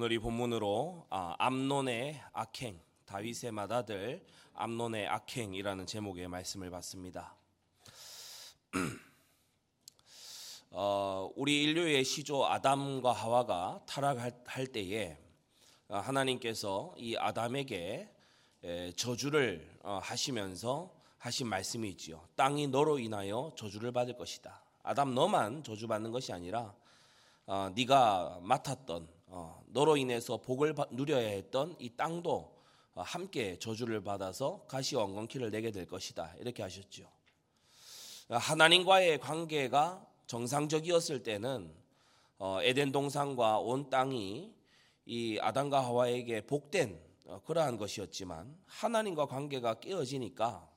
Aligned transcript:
오늘 0.00 0.12
이 0.12 0.18
본문으로 0.18 1.08
아, 1.10 1.34
암론의 1.38 2.22
악행, 2.32 2.80
다윗의 3.04 3.52
맏아들 3.52 4.24
암론의 4.54 5.06
악행이라는 5.06 5.84
제목의 5.84 6.26
말씀을 6.26 6.70
봤습니다. 6.70 7.36
어, 10.70 11.30
우리 11.36 11.64
인류의 11.64 12.02
시조 12.04 12.46
아담과 12.46 13.12
하와가 13.12 13.82
타락할 13.86 14.68
때에 14.68 15.18
어, 15.88 15.98
하나님께서 15.98 16.94
이 16.96 17.14
아담에게 17.18 18.08
저주를 18.96 19.80
어, 19.82 20.00
하시면서 20.02 20.94
하신 21.18 21.46
말씀이 21.46 21.86
있지요. 21.90 22.26
땅이 22.36 22.68
너로 22.68 22.98
인하여 22.98 23.52
저주를 23.54 23.92
받을 23.92 24.16
것이다. 24.16 24.64
아담 24.82 25.14
너만 25.14 25.62
저주받는 25.62 26.10
것이 26.10 26.32
아니라 26.32 26.74
어, 27.44 27.68
네가 27.74 28.38
맡았던 28.40 29.02
어, 29.02 29.19
너로 29.66 29.96
인해서 29.96 30.36
복을 30.36 30.74
누려야 30.90 31.28
했던 31.28 31.76
이 31.78 31.90
땅도 31.96 32.60
어, 32.94 33.02
함께 33.02 33.58
저주를 33.58 34.02
받아서 34.02 34.64
엉겅퀴를 35.02 35.50
내게 35.50 35.70
될 35.70 35.86
것이다. 35.86 36.34
이렇게 36.38 36.62
하셨죠. 36.62 37.04
하나님과의 38.28 39.18
관계가 39.18 40.06
정상적이었을 40.26 41.22
때는 41.22 41.74
어, 42.38 42.58
에덴 42.62 42.92
동산과 42.92 43.58
온 43.58 43.90
땅이 43.90 44.54
이 45.06 45.38
아담과 45.40 45.84
하와에게 45.84 46.46
복된 46.46 47.00
어, 47.26 47.40
그러한 47.44 47.76
것이었지만 47.76 48.56
하나님과 48.66 49.26
관계가 49.26 49.80
깨어지니까 49.80 50.68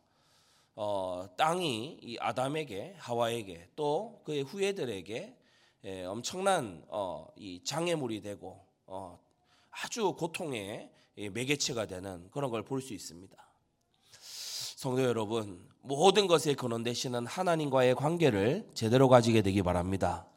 어, 0.75 1.27
땅이 1.37 1.99
이 2.01 2.17
아담에게 2.19 2.95
하와에게 2.97 3.69
또 3.75 4.21
그의 4.25 4.41
후예들에게 4.43 5.37
예, 5.85 6.05
엄청난 6.05 6.83
어, 6.87 7.27
이 7.35 7.61
장애물이 7.63 8.21
되고 8.21 8.65
어, 8.85 9.19
아주 9.69 10.13
고통의 10.13 10.89
매개체가 11.15 11.85
되는 11.87 12.29
그런 12.31 12.49
걸 12.51 12.63
볼 12.63 12.81
수 12.81 12.93
있습니다. 12.93 13.35
성도 14.75 15.01
여러분, 15.03 15.65
모든 15.81 16.27
것에 16.27 16.55
근원 16.55 16.83
되시는 16.83 17.25
하나님과의 17.25 17.95
관계를 17.95 18.69
제대로 18.73 19.07
가지게 19.07 19.41
되기 19.41 19.61
바랍니다. 19.61 20.27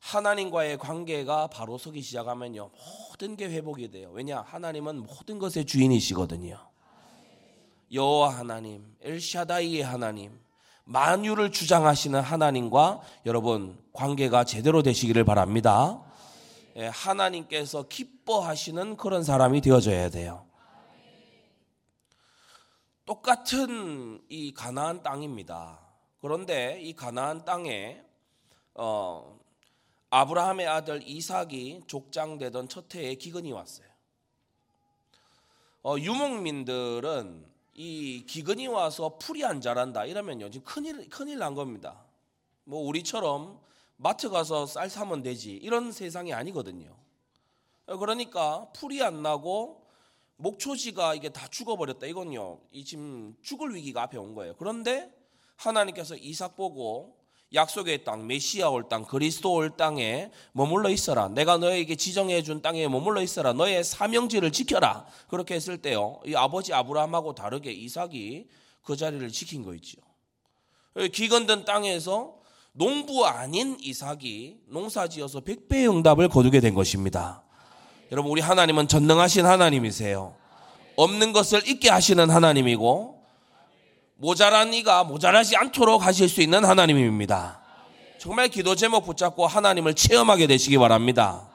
하나님과의 0.00 0.78
관계가 0.78 1.46
바로 1.48 1.78
서기 1.78 2.00
시작하면요, 2.02 2.70
모든 3.10 3.36
게 3.36 3.46
회복이 3.48 3.90
돼요. 3.90 4.10
왜냐? 4.12 4.40
하나님은 4.40 5.00
모든 5.04 5.38
것의 5.38 5.64
주인이시거든요. 5.66 6.58
여호와 7.92 8.30
하나님, 8.38 8.96
엘샤다이의 9.02 9.82
하나님, 9.82 10.40
만유를 10.84 11.52
주장하시는 11.52 12.20
하나님과 12.20 13.00
여러분 13.26 13.78
관계가 13.92 14.44
제대로 14.44 14.82
되시기를 14.82 15.24
바랍니다. 15.24 16.02
예, 16.76 16.86
하나님께서 16.86 17.84
기뻐하시는 17.88 18.96
그런 18.96 19.22
사람이 19.22 19.60
되어져야 19.60 20.10
돼요. 20.10 20.46
똑같은 23.04 24.22
이 24.28 24.54
가나안 24.54 25.02
땅입니다. 25.02 25.80
그런데 26.20 26.80
이 26.80 26.94
가나안 26.94 27.44
땅에 27.44 28.00
어, 28.74 29.38
아브라함의 30.10 30.66
아들 30.66 31.02
이삭이 31.04 31.82
족장되던 31.86 32.68
첫 32.68 32.94
해에 32.94 33.14
기근이 33.16 33.52
왔어요. 33.52 33.86
어, 35.82 35.96
유목민들은 35.98 37.51
이 37.74 38.24
기근이 38.26 38.66
와서 38.66 39.16
풀이 39.18 39.44
안 39.44 39.60
자란다 39.60 40.04
이러면요 40.04 40.50
지금 40.50 40.64
큰일 40.64 41.08
큰일 41.08 41.38
난 41.38 41.54
겁니다. 41.54 42.04
뭐 42.64 42.80
우리처럼 42.80 43.60
마트 43.96 44.28
가서 44.28 44.66
쌀 44.66 44.90
사면 44.90 45.22
되지 45.22 45.52
이런 45.54 45.92
세상이 45.92 46.32
아니거든요. 46.32 46.96
그러니까 47.86 48.70
풀이 48.72 49.02
안 49.02 49.22
나고 49.22 49.86
목초지가 50.36 51.14
이게 51.14 51.28
다 51.28 51.46
죽어버렸다 51.48 52.06
이건요 52.06 52.60
이 52.72 52.84
지금 52.84 53.36
죽을 53.42 53.74
위기가 53.74 54.02
앞에 54.02 54.18
온 54.18 54.34
거예요. 54.34 54.54
그런데 54.56 55.12
하나님께서 55.56 56.16
이삭 56.16 56.56
보고 56.56 57.21
약속의 57.54 58.04
땅, 58.04 58.26
메시아 58.26 58.68
올 58.70 58.88
땅, 58.88 59.04
그리스도 59.04 59.52
올 59.52 59.76
땅에 59.76 60.30
머물러 60.52 60.88
있어라. 60.88 61.28
내가 61.28 61.58
너에게 61.58 61.96
지정해 61.96 62.42
준 62.42 62.62
땅에 62.62 62.88
머물러 62.88 63.22
있어라. 63.22 63.52
너의 63.52 63.84
사명지를 63.84 64.52
지켜라. 64.52 65.06
그렇게 65.28 65.54
했을 65.54 65.78
때요. 65.78 66.20
이 66.26 66.34
아버지 66.34 66.72
아브라함하고 66.72 67.34
다르게 67.34 67.70
이삭이 67.72 68.48
그 68.82 68.96
자리를 68.96 69.28
지킨 69.30 69.62
거 69.62 69.74
있지요. 69.74 70.02
기건든 71.12 71.64
땅에서 71.64 72.34
농부 72.72 73.26
아닌 73.26 73.76
이삭이 73.80 74.60
농사지어서 74.68 75.40
백배의 75.40 75.88
응답을 75.88 76.28
거두게 76.28 76.60
된 76.60 76.74
것입니다. 76.74 77.42
여러분 78.10 78.30
우리 78.30 78.40
하나님은 78.40 78.88
전능하신 78.88 79.46
하나님이세요. 79.46 80.34
없는 80.96 81.32
것을 81.32 81.66
있게 81.68 81.90
하시는 81.90 82.28
하나님이고 82.28 83.21
모자란 84.22 84.72
이가 84.72 85.02
모자라지 85.02 85.56
않도록 85.56 86.06
하실 86.06 86.28
수 86.28 86.42
있는 86.42 86.64
하나님입니다. 86.64 87.60
정말 88.18 88.48
기도 88.48 88.76
제목 88.76 89.04
붙잡고 89.04 89.48
하나님을 89.48 89.94
체험하게 89.94 90.46
되시기 90.46 90.78
바랍니다. 90.78 91.50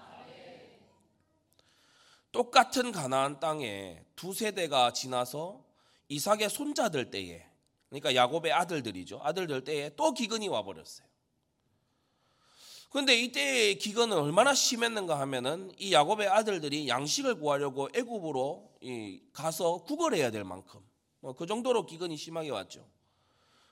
똑같은 2.34 2.92
가나안 2.92 3.40
땅에 3.40 4.04
두 4.18 4.34
세대가 4.34 4.92
지나서 4.92 5.64
이삭의 6.10 6.50
손자들 6.50 7.10
때에 7.10 7.46
그러니까 7.88 8.14
야곱의 8.14 8.52
아들들이죠. 8.52 9.22
아들들 9.24 9.64
때에 9.64 9.92
또 9.96 10.14
기근이 10.14 10.50
와 10.50 10.64
버렸어요. 10.64 11.08
그런데 12.90 13.16
이때의 13.16 13.78
기근은 13.78 14.18
얼마나 14.18 14.54
심했는가 14.54 15.18
하면은 15.22 15.72
이 15.78 15.94
야곱의 15.94 16.28
아들들이 16.28 16.90
양식을 16.90 17.40
구하려고 17.40 17.88
애굽으로 17.96 18.74
가서 19.32 19.84
구걸해야 19.84 20.32
될 20.32 20.44
만큼 20.44 20.82
뭐 20.82 20.97
그 21.34 21.46
정도로 21.46 21.86
기근이 21.86 22.16
심하게 22.18 22.50
왔죠. 22.50 22.86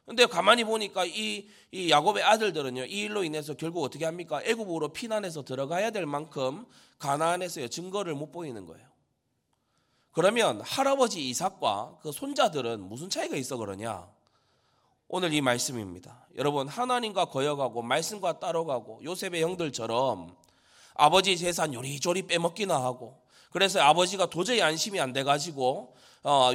근데 0.05 0.25
가만히 0.27 0.63
보니까 0.63 1.05
이, 1.05 1.47
이 1.71 1.89
야곱의 1.89 2.23
아들들은요 2.23 2.85
이 2.85 3.01
일로 3.01 3.23
인해서 3.23 3.55
결국 3.55 3.83
어떻게 3.83 4.05
합니까? 4.05 4.41
애굽으로 4.43 4.89
피난해서 4.89 5.43
들어가야 5.43 5.89
될 5.91 6.05
만큼 6.05 6.65
가나안에서요 6.99 7.69
증거를 7.69 8.13
못 8.13 8.31
보이는 8.31 8.65
거예요. 8.65 8.87
그러면 10.11 10.61
할아버지 10.61 11.27
이삭과 11.27 11.97
그 12.01 12.11
손자들은 12.11 12.81
무슨 12.81 13.09
차이가 13.09 13.35
있어 13.35 13.57
그러냐? 13.57 14.07
오늘 15.07 15.33
이 15.33 15.41
말씀입니다. 15.41 16.27
여러분 16.37 16.67
하나님과 16.67 17.25
거여가고 17.25 17.81
말씀과 17.81 18.39
따라가고 18.39 19.01
요셉의 19.03 19.41
형들처럼 19.41 20.35
아버지 20.93 21.37
재산 21.37 21.73
요리조리 21.73 22.23
빼먹기나 22.27 22.75
하고 22.75 23.21
그래서 23.51 23.81
아버지가 23.81 24.27
도저히 24.27 24.61
안심이 24.61 24.99
안 24.99 25.13
돼가지고 25.13 25.71
어, 25.77 25.95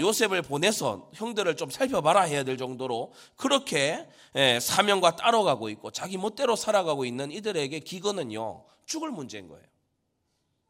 요셉을 0.01 0.43
보내서 0.43 1.11
형들을 1.15 1.57
좀 1.57 1.71
살펴봐라 1.71 2.23
해야 2.23 2.43
될 2.43 2.59
정도로 2.59 3.13
그렇게 3.37 4.09
예, 4.35 4.59
사명과 4.61 5.17
따라가고 5.17 5.69
있고 5.71 5.91
자기 5.91 6.17
멋대로 6.19 6.57
살아가고 6.57 7.05
있는 7.05 7.31
이들에게 7.31 7.79
기근은요 7.81 8.65
죽을 8.87 9.11
문제인 9.11 9.49
거예요. 9.49 9.65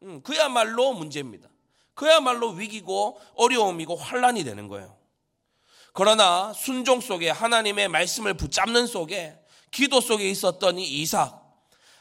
음, 0.03 0.21
그야말로 0.21 0.93
문제입니다. 0.93 1.49
그야말로 1.93 2.49
위기고 2.49 3.19
어려움이고 3.35 3.95
환란이 3.95 4.43
되는 4.43 4.67
거예요. 4.67 4.95
그러나 5.93 6.53
순종 6.53 7.01
속에 7.01 7.29
하나님의 7.29 7.87
말씀을 7.89 8.35
붙잡는 8.35 8.87
속에 8.87 9.37
기도 9.71 9.99
속에 9.99 10.29
있었던 10.29 10.77
이 10.79 11.01
이삭 11.01 11.40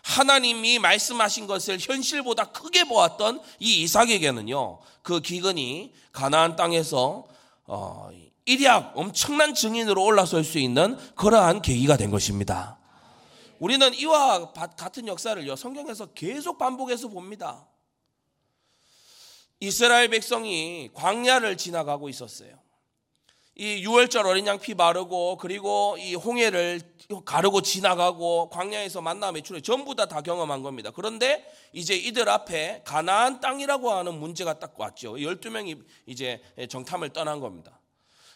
하나님이 0.03 0.79
말씀하신 0.79 1.47
것을 1.47 1.79
현실보다 1.79 2.53
크게 2.53 2.85
보았던 2.85 3.41
이 3.59 3.83
이삭에게는요, 3.83 4.81
그 5.03 5.21
기근이 5.21 5.93
가나안 6.13 6.57
땅에서 6.57 7.25
어, 7.67 8.11
일약 8.47 8.97
엄청난 8.97 9.55
증인으로 9.55 10.03
올라설 10.03 10.43
수 10.45 10.59
있는 10.59 10.97
그러한 11.15 11.63
계기가 11.63 11.97
된 11.97 12.11
것입니다. 12.11 12.79
우리는 13.59 13.95
이와 13.95 14.53
같은 14.53 15.07
역사를요, 15.07 15.55
성경에서 15.55 16.07
계속 16.07 16.59
반복해서 16.59 17.09
봅니다. 17.09 17.67
이스라엘 19.61 20.09
백성이 20.09 20.89
광야를 20.95 21.59
지나가고 21.59 22.09
있었어요. 22.09 22.59
이 23.57 23.83
유월절 23.85 24.27
어린 24.27 24.47
양 24.47 24.59
피 24.59 24.75
바르고 24.75 25.37
그리고 25.37 25.97
이 25.99 26.15
홍해를 26.15 26.81
가르고 27.27 27.61
지나가고 27.63 28.49
광야에서 28.51 29.01
만나 29.03 29.33
매출에 29.33 29.61
전부 29.61 29.95
다 29.95 30.07
다 30.07 30.23
경험한 30.23 30.63
겁니다. 30.63 30.91
그런데 30.95 31.45
이제 31.73 31.95
이들 31.95 32.29
앞에 32.29 32.83
가나안 32.85 33.41
땅이라고 33.41 33.91
하는 33.91 34.15
문제가 34.19 34.59
딱 34.59 34.79
왔죠. 34.79 35.15
12명이 35.15 35.85
이제 36.07 36.41
정탐을 36.71 37.11
떠난 37.13 37.41
겁니다. 37.41 37.79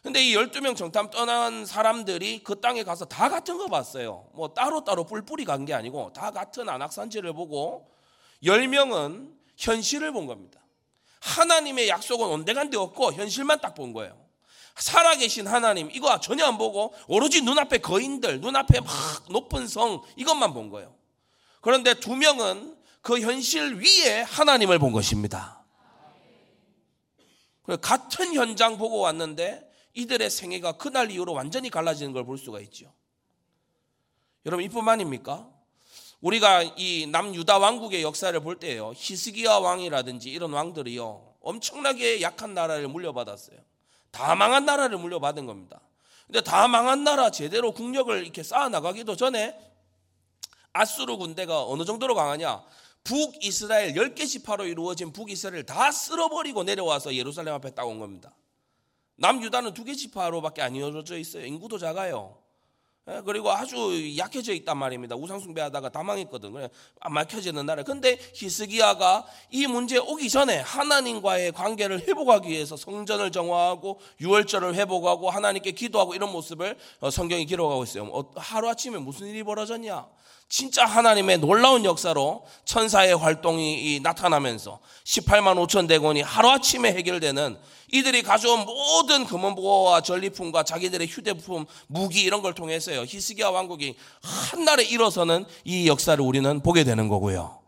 근데 0.03 0.23
이 0.23 0.35
12명 0.35 0.77
정탐 0.77 1.09
떠난 1.11 1.65
사람들이 1.65 2.43
그 2.45 2.61
땅에 2.61 2.83
가서 2.85 3.07
다 3.07 3.31
같은 3.31 3.57
거 3.57 3.69
봤어요. 3.69 4.29
뭐 4.35 4.49
따로따로 4.53 5.05
뿔뿔이 5.05 5.45
간 5.47 5.65
게 5.65 5.73
아니고 5.73 6.13
다 6.13 6.31
같은 6.33 6.69
안악산지를 6.69 7.33
보고 7.33 7.89
10명은 8.43 9.33
현실을 9.57 10.13
본 10.13 10.27
겁니다. 10.27 10.61
하나님의 11.21 11.89
약속은 11.89 12.27
온데간데 12.27 12.77
없고 12.77 13.15
현실만 13.15 13.61
딱 13.61 13.75
본 13.75 13.95
거예요. 13.95 14.23
살아계신 14.77 15.47
하나님 15.47 15.91
이거 15.93 16.19
전혀 16.21 16.45
안 16.47 16.59
보고 16.59 16.93
오로지 17.07 17.43
눈앞에 17.43 17.79
거인들 17.79 18.41
눈앞에 18.41 18.81
막 18.81 18.91
높은 19.31 19.67
성 19.69 20.03
이것만 20.17 20.53
본 20.53 20.71
거예요. 20.71 20.95
그런데 21.61 21.95
두 21.95 22.17
명은 22.17 22.77
그 23.01 23.21
현실 23.21 23.75
위에 23.77 24.23
하나님을 24.23 24.79
본 24.79 24.93
것입니다. 24.93 25.65
같은 27.81 28.35
현장 28.35 28.77
보고 28.77 28.99
왔는데 29.01 29.71
이들의 29.95 30.29
생애가 30.29 30.73
그날 30.73 31.11
이후로 31.11 31.33
완전히 31.33 31.71
갈라지는 31.71 32.13
걸 32.13 32.25
볼 32.25 32.37
수가 32.37 32.61
있죠. 32.61 32.93
여러분 34.45 34.65
이뿐만입니까? 34.65 35.49
우리가 36.21 36.63
이 36.77 37.07
남유다 37.07 37.59
왕국의 37.59 38.03
역사를 38.03 38.39
볼 38.41 38.59
때요. 38.59 38.93
히스기야 38.97 39.57
왕이라든지 39.59 40.31
이런 40.31 40.53
왕들이요. 40.53 41.37
엄청나게 41.41 42.21
약한 42.23 42.55
나라를 42.55 42.89
물려받았어요. 42.89 43.59
다 44.15 44.37
망한 44.37 44.65
나라를 44.65 44.97
물려받은 44.97 45.45
겁니다. 45.45 45.81
근데 46.27 46.41
다 46.41 46.69
망한 46.69 47.03
나라 47.03 47.31
제대로 47.31 47.73
국력을 47.73 48.17
이렇게 48.23 48.43
쌓아 48.45 48.69
나가기도 48.69 49.17
전에 49.17 49.59
아수르 50.73 51.17
군대가 51.17 51.65
어느 51.67 51.85
정도로 51.85 52.15
강하냐? 52.15 52.63
북이스라엘 53.03 53.93
10개 53.95 54.27
지파로 54.27 54.67
이루어진 54.67 55.13
북이스라엘 55.13 55.67
다 55.67 55.91
쓸어버리고 55.91 56.63
내려와서 56.63 57.15
예루살렘 57.15 57.55
앞에 57.55 57.71
딱온 57.75 57.99
겁니다. 57.99 58.35
남유다는 59.17 59.75
두 59.75 59.85
개 59.85 59.95
지파로밖에 59.95 60.63
안 60.63 60.75
이루어져 60.77 61.19
있어요. 61.19 61.45
인구도 61.45 61.79
작아요. 61.79 62.39
예, 63.07 63.21
그리고 63.23 63.53
아주 63.53 64.17
약해져 64.17 64.55
있단 64.55 64.79
말입니다. 64.79 65.15
우상숭배하다가 65.15 65.91
다 65.91 66.03
망했거든. 66.03 66.53
그래, 66.55 66.71
막혀지는 67.11 67.67
나라. 67.67 67.83
근데 67.83 68.19
히스기야가 68.35 69.27
이 69.51 69.67
문제 69.67 69.99
오기 69.99 70.31
전에 70.31 70.61
하나님과의 70.61 71.53
관계를 71.53 72.01
회복하기 72.09 72.49
위해서 72.49 72.79
성전을 72.79 73.31
정화하고 73.31 74.01
유월절을 74.23 74.75
회복하고 74.75 75.29
하나님께 75.29 75.73
기도하고 75.73 76.15
이런 76.15 76.33
모습을 76.33 76.79
어, 77.01 77.11
성경이 77.11 77.45
기록하고 77.45 77.85
있어요. 77.85 78.05
어, 78.05 78.31
하루아침에 78.37 78.97
무슨 78.97 79.27
일이 79.27 79.43
벌어졌냐? 79.43 80.07
진짜 80.49 80.85
하나님의 80.85 81.39
놀라운 81.39 81.85
역사로 81.85 82.45
천사의 82.65 83.17
활동이 83.17 84.01
나타나면서 84.03 84.79
18만 85.05 85.67
5천 85.67 85.89
대군이 85.89 86.23
하루아침에 86.23 86.93
해결되는 86.93 87.59
이들이 87.93 88.23
가져온 88.23 88.65
모든 88.65 89.25
금은보화와 89.25 90.01
전리품과 90.01 90.65
자기들의 90.65 91.07
휴대품, 91.07 91.67
무기 91.87 92.23
이런 92.23 92.43
걸 92.43 92.55
통해서요. 92.55 93.03
히스기야 93.03 93.49
왕국이 93.49 93.95
한날에 94.23 94.85
일어서는 94.85 95.45
이 95.65 95.89
역사를 95.89 96.21
우리는 96.23 96.61
보게 96.61 96.85
되는 96.85 97.09
거고요. 97.09 97.61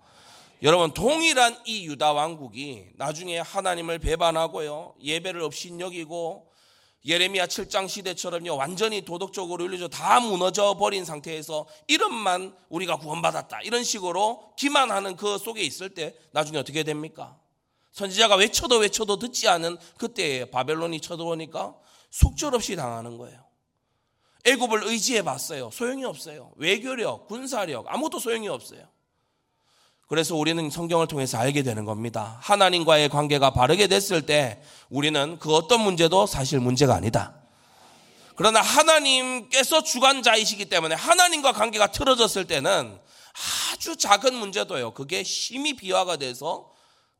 여러분 0.62 0.92
동일한 0.92 1.56
이 1.66 1.86
유다 1.86 2.12
왕국이 2.12 2.86
나중에 2.96 3.38
하나님을 3.38 3.98
배반하고요. 3.98 4.94
예배를 5.02 5.42
없이 5.42 5.72
여기고 5.78 6.48
예레미야 7.06 7.46
7장 7.46 7.88
시대처럼요 7.88 8.56
완전히 8.56 9.02
도덕적으로 9.02 9.64
윤리적으로 9.64 9.88
다 9.88 10.18
무너져 10.18 10.74
버린 10.74 11.04
상태에서 11.04 11.66
이름만 11.86 12.56
우리가 12.68 12.96
구원받았다 12.96 13.62
이런 13.62 13.84
식으로 13.84 14.52
기만하는 14.56 15.14
그 15.16 15.38
속에 15.38 15.62
있을 15.62 15.90
때 15.90 16.16
나중에 16.32 16.58
어떻게 16.58 16.82
됩니까? 16.82 17.38
선지자가 17.92 18.36
외쳐도 18.36 18.78
외쳐도 18.78 19.18
듣지 19.18 19.48
않은 19.48 19.78
그때에 19.98 20.46
바벨론이 20.46 21.00
쳐들어오니까 21.00 21.76
속절없이 22.10 22.76
당하는 22.76 23.18
거예요. 23.18 23.46
애굽을 24.44 24.84
의지해 24.84 25.22
봤어요. 25.22 25.70
소용이 25.70 26.04
없어요. 26.04 26.52
외교력, 26.56 27.26
군사력 27.26 27.86
아무것도 27.88 28.18
소용이 28.18 28.48
없어요. 28.48 28.86
그래서 30.06 30.36
우리는 30.36 30.70
성경을 30.70 31.08
통해서 31.08 31.36
알게 31.38 31.62
되는 31.62 31.84
겁니다. 31.84 32.38
하나님과의 32.42 33.08
관계가 33.08 33.50
바르게 33.50 33.88
됐을 33.88 34.22
때 34.22 34.62
우리는 34.88 35.38
그 35.40 35.54
어떤 35.54 35.80
문제도 35.80 36.26
사실 36.26 36.60
문제가 36.60 36.94
아니다. 36.94 37.34
그러나 38.36 38.60
하나님께서 38.60 39.82
주관자이시기 39.82 40.66
때문에 40.66 40.94
하나님과 40.94 41.52
관계가 41.52 41.88
틀어졌을 41.88 42.46
때는 42.46 42.98
아주 43.72 43.96
작은 43.96 44.34
문제도요. 44.34 44.92
그게 44.92 45.24
심히 45.24 45.74
비화가 45.74 46.16
돼서 46.16 46.70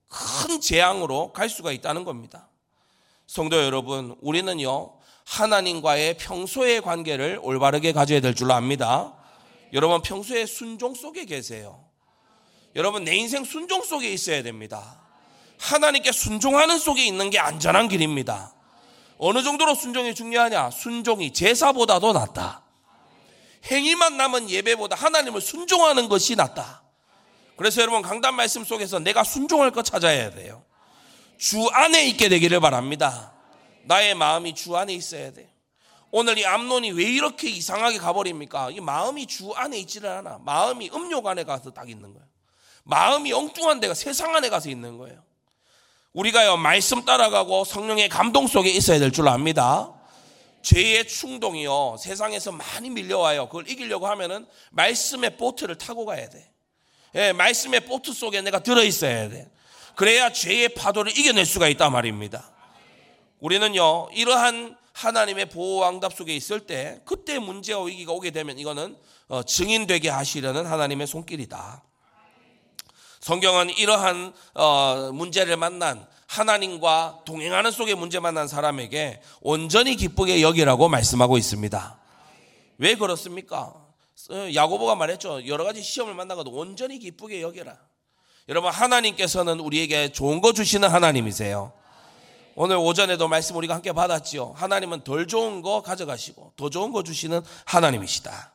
큰 0.09 0.61
재앙으로 0.61 1.33
갈 1.33 1.49
수가 1.49 1.73
있다는 1.73 2.05
겁니다. 2.05 2.49
성도 3.27 3.57
여러분, 3.57 4.17
우리는요, 4.21 4.93
하나님과의 5.25 6.19
평소의 6.19 6.83
관계를 6.83 7.41
올바르게 7.43 7.93
가져야 7.93 8.21
될 8.21 8.35
줄로 8.35 8.55
압니다. 8.55 9.15
여러분, 9.73 10.01
평소에 10.03 10.47
순종 10.47 10.95
속에 10.95 11.25
계세요. 11.25 11.86
여러분 12.77 13.05
내 13.05 13.17
인생 13.17 13.45
순종 13.45 13.83
속에 13.83 14.13
있어야 14.13 14.43
됩니다. 14.43 15.01
하나님께 15.59 16.13
순종하는 16.13 16.79
속에 16.79 17.05
있는 17.05 17.31
게 17.31 17.39
안전한 17.39 17.89
길입니다. 17.89 18.53
어느 19.19 19.43
정도로 19.43 19.75
순종이 19.75 20.15
중요하냐? 20.15 20.71
순종이 20.71 21.33
제사보다도 21.33 22.13
낫다. 22.13 22.63
행위만 23.71 24.19
남은 24.19 24.51
예배보다 24.51 24.95
하나님을 24.95 25.41
순종하는 25.41 26.11
것이 26.11 26.37
낫다. 26.37 26.83
그래서 27.57 27.81
여러분 27.81 28.03
강단 28.03 28.35
말씀 28.35 28.63
속에서 28.63 28.99
내가 28.99 29.25
순종할 29.25 29.71
것 29.71 29.83
찾아야 29.83 30.31
돼요. 30.31 30.63
주 31.39 31.67
안에 31.69 32.07
있게 32.09 32.29
되기를 32.29 32.61
바랍니다. 32.61 33.33
나의 33.85 34.15
마음이 34.15 34.55
주 34.55 34.77
안에 34.77 34.93
있어야 34.93 35.33
돼. 35.33 35.49
오늘 36.11 36.37
이 36.37 36.45
암론이 36.45 36.93
왜 36.93 37.05
이렇게 37.05 37.49
이상하게 37.49 37.97
가버립니까? 37.99 38.71
이 38.71 38.81
마음이 38.81 39.27
주 39.27 39.53
안에 39.53 39.79
있지를 39.79 40.11
않아. 40.11 40.41
마음이 40.45 40.91
음욕 40.93 41.27
안에 41.27 41.45
가서 41.45 41.71
딱 41.71 41.89
있는 41.89 42.13
거예요. 42.13 42.36
마음이 42.87 43.33
엉뚱한 43.33 43.81
데가 43.81 43.95
세상 43.95 44.35
안에 44.37 44.49
가서 44.49 44.71
있는 44.71 44.97
거예요. 44.97 45.21
우리가요, 46.13 46.57
말씀 46.57 47.05
따라가고 47.05 47.65
성령의 47.65 48.09
감동 48.09 48.47
속에 48.47 48.71
있어야 48.71 48.99
될 48.99 49.11
줄 49.11 49.29
압니다. 49.29 49.93
죄의 50.63 51.07
충동이요, 51.07 51.97
세상에서 52.01 52.53
많이 52.53 52.91
밀려와요. 52.91 53.47
그걸 53.47 53.69
이기려고 53.69 54.07
하면은 54.07 54.47
말씀의 54.71 55.37
보트를 55.37 55.79
타고 55.79 56.07
가야 56.07 56.29
돼. 56.29 56.51
예, 57.17 57.33
말씀의 57.33 57.81
보트 57.87 58.13
속에 58.13 58.41
내가 58.41 58.61
들어있어야 58.61 59.29
돼. 59.29 59.51
그래야 59.95 60.31
죄의 60.33 60.71
파도를 60.71 61.17
이겨낼 61.17 61.45
수가 61.45 61.69
있단 61.69 61.93
말입니다. 61.93 62.51
우리는요, 63.41 64.09
이러한 64.13 64.77
하나님의 64.93 65.51
보호왕답 65.51 66.15
속에 66.15 66.35
있을 66.35 66.61
때, 66.67 67.01
그때 67.05 67.39
문제와 67.39 67.85
위기가 67.85 68.13
오게 68.13 68.31
되면 68.31 68.59
이거는 68.59 68.97
어, 69.29 69.43
증인되게 69.43 70.09
하시려는 70.09 70.67
하나님의 70.67 71.07
손길이다. 71.07 71.83
성경은 73.21 73.71
이러한 73.71 74.33
어, 74.55 75.11
문제를 75.13 75.57
만난 75.57 76.07
하나님과 76.27 77.21
동행하는 77.25 77.71
속에 77.71 77.95
문제 77.95 78.21
만난 78.21 78.49
사람에게 78.49 79.21
온전히 79.41 79.97
기쁘게 79.97 80.43
여기라고 80.43 80.89
말씀하고 80.89 81.39
있습니다. 81.39 81.99
왜 82.79 82.95
그렇습니까? 82.95 83.75
어, 84.31 84.49
야고보가 84.55 84.97
말했죠. 84.97 85.47
여러 85.47 85.65
가지 85.65 85.83
시험을 85.83 86.15
만나고도 86.15 86.51
온전히 86.51 86.99
기쁘게 86.99 87.43
여겨라. 87.43 87.77
여러분 88.49 88.71
하나님께서는 88.71 89.61
우리에게 89.61 90.13
좋은 90.13 90.41
거 90.41 90.53
주시는 90.53 90.89
하나님이세요. 90.89 91.73
오늘 92.55 92.77
오전에도 92.77 93.29
말씀 93.29 93.57
우리가 93.57 93.75
함께 93.75 93.93
받았지요. 93.93 94.55
하나님은 94.57 95.05
덜 95.05 95.27
좋은 95.27 95.63
거 95.63 95.83
가져가시고 95.83 96.53
더 96.57 96.71
좋은 96.71 96.91
거 96.93 97.03
주시는 97.03 97.43
하나님이시다. 97.65 98.53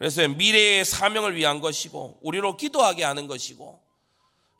그래서 0.00 0.26
미래의 0.26 0.86
사명을 0.86 1.36
위한 1.36 1.60
것이고 1.60 2.20
우리로 2.22 2.56
기도하게 2.56 3.04
하는 3.04 3.26
것이고 3.26 3.82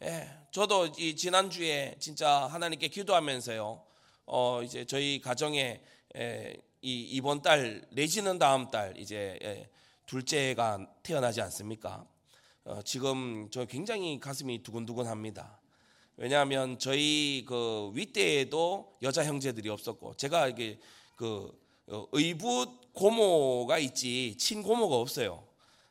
예, 0.02 0.28
저도 0.50 0.88
이 0.98 1.16
지난주에 1.16 1.96
진짜 1.98 2.46
하나님께 2.46 2.88
기도하면서요. 2.88 3.82
어 4.26 4.62
이제 4.62 4.84
저희 4.84 5.18
가정에 5.18 5.80
예, 6.18 6.54
이 6.82 7.00
이번 7.12 7.40
달 7.40 7.82
내지는 7.88 8.38
다음 8.38 8.70
달 8.70 8.94
이제 8.98 9.38
예, 9.42 9.70
둘째가 10.04 10.86
태어나지 11.02 11.40
않습니까? 11.40 12.06
어, 12.64 12.82
지금 12.82 13.48
저 13.50 13.64
굉장히 13.64 14.20
가슴이 14.20 14.62
두근두근합니다. 14.62 15.58
왜냐하면 16.18 16.78
저희 16.78 17.46
그 17.48 17.92
윗대에도 17.94 18.98
여자 19.00 19.24
형제들이 19.24 19.70
없었고 19.70 20.16
제가 20.16 20.48
이게 20.48 20.78
그 21.16 21.50
어, 21.86 22.06
의붓 22.12 22.79
고모가 22.94 23.78
있지 23.78 24.36
친고모가 24.38 24.96
없어요. 24.96 25.46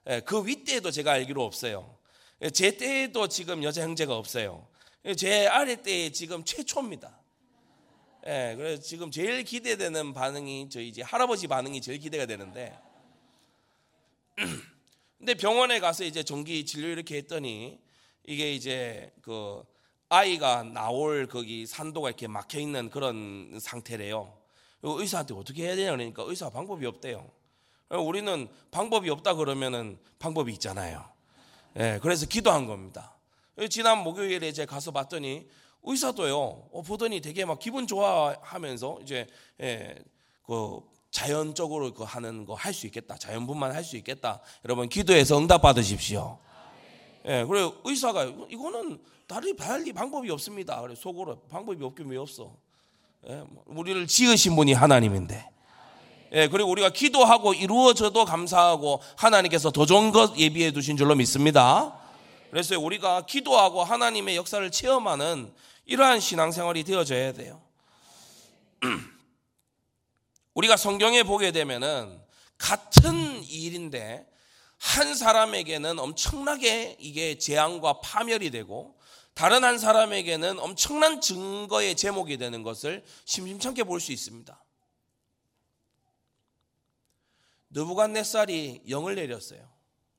예, 0.09 0.21
그 0.21 0.45
윗대에도 0.45 0.91
제가 0.91 1.13
알기로 1.13 1.43
없어요. 1.43 1.97
예, 2.41 2.49
제 2.49 2.77
때에도 2.77 3.27
지금 3.27 3.63
여자 3.63 3.83
형제가 3.83 4.15
없어요. 4.15 4.67
예, 5.05 5.13
제 5.15 5.47
아래 5.47 5.81
때에 5.81 6.11
지금 6.11 6.43
최초입니다. 6.43 7.19
예, 8.27 8.53
그래서 8.57 8.81
지금 8.81 9.11
제일 9.11 9.43
기대되는 9.43 10.13
반응이 10.13 10.69
저희 10.69 10.87
이제 10.87 11.01
할아버지 11.01 11.47
반응이 11.47 11.81
제일 11.81 11.99
기대가 11.99 12.25
되는데, 12.25 12.77
근데 15.17 15.33
병원에 15.35 15.79
가서 15.79 16.03
이제 16.03 16.23
정기 16.23 16.65
진료 16.65 16.87
이렇게 16.87 17.17
했더니 17.17 17.79
이게 18.25 18.53
이제 18.53 19.13
그 19.21 19.63
아이가 20.07 20.63
나올 20.63 21.27
거기 21.27 21.65
산도가 21.65 22.09
이렇게 22.09 22.27
막혀 22.27 22.59
있는 22.59 22.89
그런 22.89 23.59
상태래요. 23.59 24.38
의사한테 24.81 25.33
어떻게 25.33 25.63
해야 25.65 25.75
되냐 25.75 25.91
그러니까 25.91 26.23
의사 26.25 26.49
방법이 26.49 26.85
없대요. 26.85 27.29
우리는 27.89 28.47
방법이 28.71 29.09
없다 29.09 29.33
그러면은 29.33 29.97
방법이 30.19 30.51
있잖아요. 30.53 31.03
예, 31.77 31.99
그래서 32.01 32.25
기도한 32.25 32.65
겁니다. 32.67 33.15
지난 33.69 34.03
목요일에 34.03 34.51
제가 34.51 34.73
가서 34.75 34.91
봤더니 34.91 35.47
의사도요. 35.83 36.37
어, 36.71 36.81
보더니 36.85 37.19
되게 37.21 37.45
막 37.45 37.59
기분 37.59 37.87
좋아하면서 37.87 38.99
이제 39.01 39.27
예, 39.61 39.95
그 40.45 40.81
자연적으로 41.11 41.93
그 41.93 42.03
하는 42.03 42.45
거 42.45 42.53
할 42.53 42.73
수 42.73 42.85
있겠다. 42.85 43.17
자연분만 43.17 43.71
할 43.73 43.83
수 43.83 43.97
있겠다. 43.97 44.39
여러분 44.65 44.87
기도해서 44.87 45.37
응답 45.37 45.61
받으십시오. 45.61 46.37
예, 47.25 47.43
그래 47.45 47.69
의사가 47.83 48.25
이거는 48.49 49.01
다른 49.27 49.55
달리 49.55 49.91
방법이 49.93 50.29
없습니다. 50.31 50.79
그래 50.81 50.95
속으로 50.95 51.39
방법이 51.49 51.83
없긴 51.83 52.07
왜 52.07 52.17
없어? 52.17 52.55
예, 53.27 53.43
뭐 53.49 53.63
우리를 53.67 54.07
지으신 54.07 54.55
분이 54.55 54.73
하나님인데. 54.73 55.49
예, 56.33 56.47
그리고 56.47 56.69
우리가 56.69 56.89
기도하고 56.89 57.53
이루어져도 57.53 58.23
감사하고 58.25 59.01
하나님께서 59.17 59.71
더 59.71 59.85
좋은 59.85 60.11
것 60.11 60.37
예비해 60.37 60.71
두신 60.71 60.95
줄로 60.95 61.15
믿습니다. 61.15 61.99
그래서 62.51 62.79
우리가 62.79 63.25
기도하고 63.25 63.83
하나님의 63.83 64.35
역사를 64.35 64.69
체험하는 64.69 65.51
이러한 65.85 66.19
신앙생활이 66.19 66.83
되어져야 66.83 67.33
돼요. 67.33 67.61
우리가 70.53 70.77
성경에 70.77 71.23
보게 71.23 71.51
되면은 71.51 72.19
같은 72.57 73.43
일인데 73.43 74.25
한 74.77 75.13
사람에게는 75.13 75.99
엄청나게 75.99 76.97
이게 76.99 77.37
재앙과 77.37 78.01
파멸이 78.01 78.51
되고 78.51 78.98
다른 79.39 79.63
한 79.63 79.79
사람에게는 79.79 80.59
엄청난 80.59 81.21
증거의 81.21 81.95
제목이 81.95 82.37
되는 82.37 82.61
것을 82.61 83.05
심심찮게 83.23 83.85
볼 83.85 84.01
수 84.01 84.11
있습니다. 84.11 84.61
느부갓네살이 87.69 88.81
영을 88.89 89.15
내렸어요. 89.15 89.65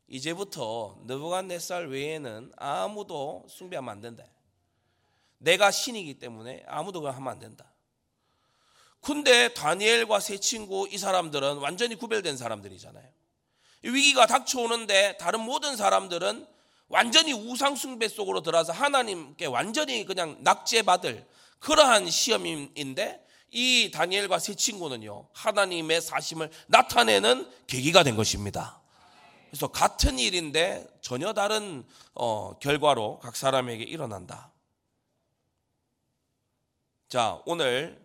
이제부터 0.08 0.96
느부갓네살 1.04 1.88
외에는 1.88 2.50
아무도 2.56 3.44
숭배하면 3.50 3.90
안 3.90 4.00
된다. 4.00 4.24
내가 5.36 5.70
신이기 5.70 6.14
때문에 6.14 6.64
아무도 6.66 7.00
그걸 7.00 7.14
하면 7.14 7.30
안 7.30 7.38
된다. 7.38 7.70
근데 9.02 9.52
다니엘과 9.52 10.20
세 10.20 10.38
친구 10.38 10.88
이 10.90 10.96
사람들은 10.96 11.58
완전히 11.58 11.94
구별된 11.96 12.38
사람들이잖아요. 12.38 13.06
위기가 13.82 14.26
닥쳐오는데 14.26 15.18
다른 15.18 15.40
모든 15.40 15.76
사람들은 15.76 16.59
완전히 16.90 17.32
우상숭배 17.32 18.08
속으로 18.08 18.42
들어서 18.42 18.72
하나님께 18.72 19.46
완전히 19.46 20.04
그냥 20.04 20.36
낙제받을 20.40 21.26
그러한 21.60 22.10
시험인데 22.10 23.24
이 23.52 23.90
다니엘과 23.94 24.40
세 24.40 24.54
친구는요 24.54 25.28
하나님의 25.32 26.00
사심을 26.00 26.50
나타내는 26.66 27.48
계기가 27.68 28.02
된 28.02 28.16
것입니다. 28.16 28.80
그래서 29.48 29.68
같은 29.68 30.18
일인데 30.18 30.86
전혀 31.00 31.32
다른 31.32 31.84
어, 32.14 32.58
결과로 32.58 33.20
각 33.20 33.36
사람에게 33.36 33.84
일어난다. 33.84 34.52
자 37.08 37.40
오늘 37.46 38.04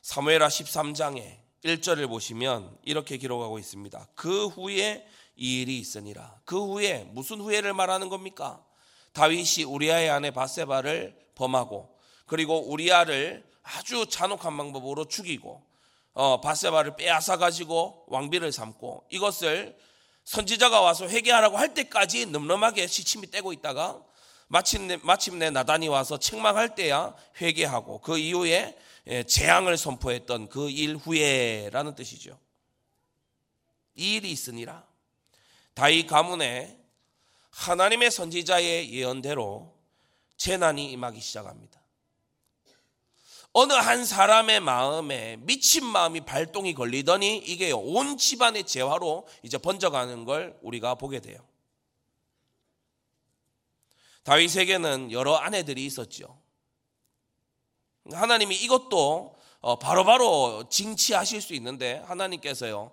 사무엘하 0.00 0.48
13장에 0.48 1.36
1절을 1.64 2.08
보시면 2.08 2.78
이렇게 2.82 3.18
기록하고 3.18 3.58
있습니다. 3.58 4.08
그 4.14 4.46
후에 4.46 5.06
이 5.42 5.62
일이 5.62 5.78
있으니라. 5.80 6.40
그 6.44 6.56
후에 6.56 7.02
무슨 7.10 7.40
후회를 7.40 7.74
말하는 7.74 8.08
겁니까? 8.08 8.64
다윗이 9.12 9.64
우리아의 9.66 10.08
아내 10.08 10.30
바세바를 10.30 11.18
범하고 11.34 11.98
그리고 12.26 12.60
우리아를 12.70 13.44
아주 13.64 14.06
잔혹한 14.06 14.56
방법으로 14.56 15.06
죽이고 15.06 15.60
어, 16.12 16.40
바세바를 16.40 16.94
빼앗아 16.94 17.38
가지고 17.38 18.04
왕비를 18.06 18.52
삼고 18.52 19.06
이것을 19.10 19.76
선지자가 20.24 20.80
와서 20.80 21.08
회개하라고 21.08 21.58
할 21.58 21.74
때까지 21.74 22.26
늠름하게 22.26 22.86
시침이 22.86 23.28
떼고 23.32 23.52
있다가 23.52 24.00
마침내, 24.46 24.96
마침내 25.02 25.50
나단이 25.50 25.88
와서 25.88 26.18
책망할 26.18 26.76
때야 26.76 27.16
회개하고 27.40 28.00
그 28.02 28.16
이후에 28.18 28.78
예, 29.08 29.24
재앙을 29.24 29.76
선포했던 29.76 30.48
그 30.48 30.70
일 30.70 30.94
후에라는 30.94 31.96
뜻이죠. 31.96 32.38
이 33.96 34.14
일이 34.14 34.30
있으니라. 34.30 34.91
다윗 35.74 36.06
가문에 36.06 36.78
하나님의 37.50 38.10
선지자의 38.10 38.92
예언대로 38.92 39.74
재난이 40.36 40.90
임하기 40.92 41.20
시작합니다. 41.20 41.80
어느 43.54 43.74
한 43.74 44.06
사람의 44.06 44.60
마음에 44.60 45.36
미친 45.40 45.84
마음이 45.84 46.22
발동이 46.22 46.72
걸리더니 46.72 47.36
이게 47.36 47.70
온 47.70 48.16
집안의 48.16 48.64
재화로 48.64 49.28
이제 49.42 49.58
번져가는 49.58 50.24
걸 50.24 50.58
우리가 50.62 50.94
보게 50.94 51.20
돼요. 51.20 51.38
다윗에게는 54.22 55.12
여러 55.12 55.36
아내들이 55.36 55.84
있었죠. 55.84 56.40
하나님이 58.10 58.56
이것도 58.56 59.36
어, 59.60 59.78
바로바로 59.78 60.68
징치하실 60.68 61.40
수 61.40 61.54
있는데 61.54 62.02
하나님께서요 62.06 62.92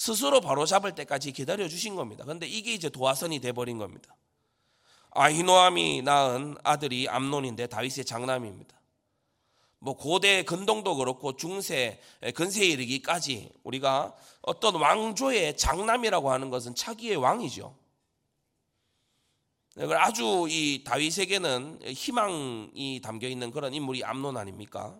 스스로 0.00 0.40
바로 0.40 0.64
잡을 0.64 0.94
때까지 0.94 1.30
기다려 1.30 1.68
주신 1.68 1.94
겁니다. 1.94 2.24
근데 2.24 2.46
이게 2.46 2.72
이제 2.72 2.88
도화선이 2.88 3.40
돼 3.40 3.52
버린 3.52 3.76
겁니다. 3.76 4.16
아히노암이 5.10 6.00
낳은 6.00 6.56
아들이 6.64 7.06
암논인데 7.06 7.66
다윗의 7.66 8.06
장남입니다. 8.06 8.80
뭐 9.78 9.98
고대 9.98 10.42
근동도 10.42 10.96
그렇고 10.96 11.36
중세 11.36 12.00
근세에 12.34 12.64
이르기까지 12.64 13.52
우리가 13.62 14.16
어떤 14.40 14.76
왕조의 14.76 15.58
장남이라고 15.58 16.32
하는 16.32 16.48
것은 16.48 16.74
차기의 16.74 17.16
왕이죠. 17.16 17.76
아주 19.98 20.46
이 20.48 20.82
다윗에게는 20.82 21.82
희망이 21.84 23.02
담겨 23.04 23.28
있는 23.28 23.50
그런 23.50 23.74
인물이 23.74 24.02
암론 24.04 24.38
아닙니까? 24.38 24.98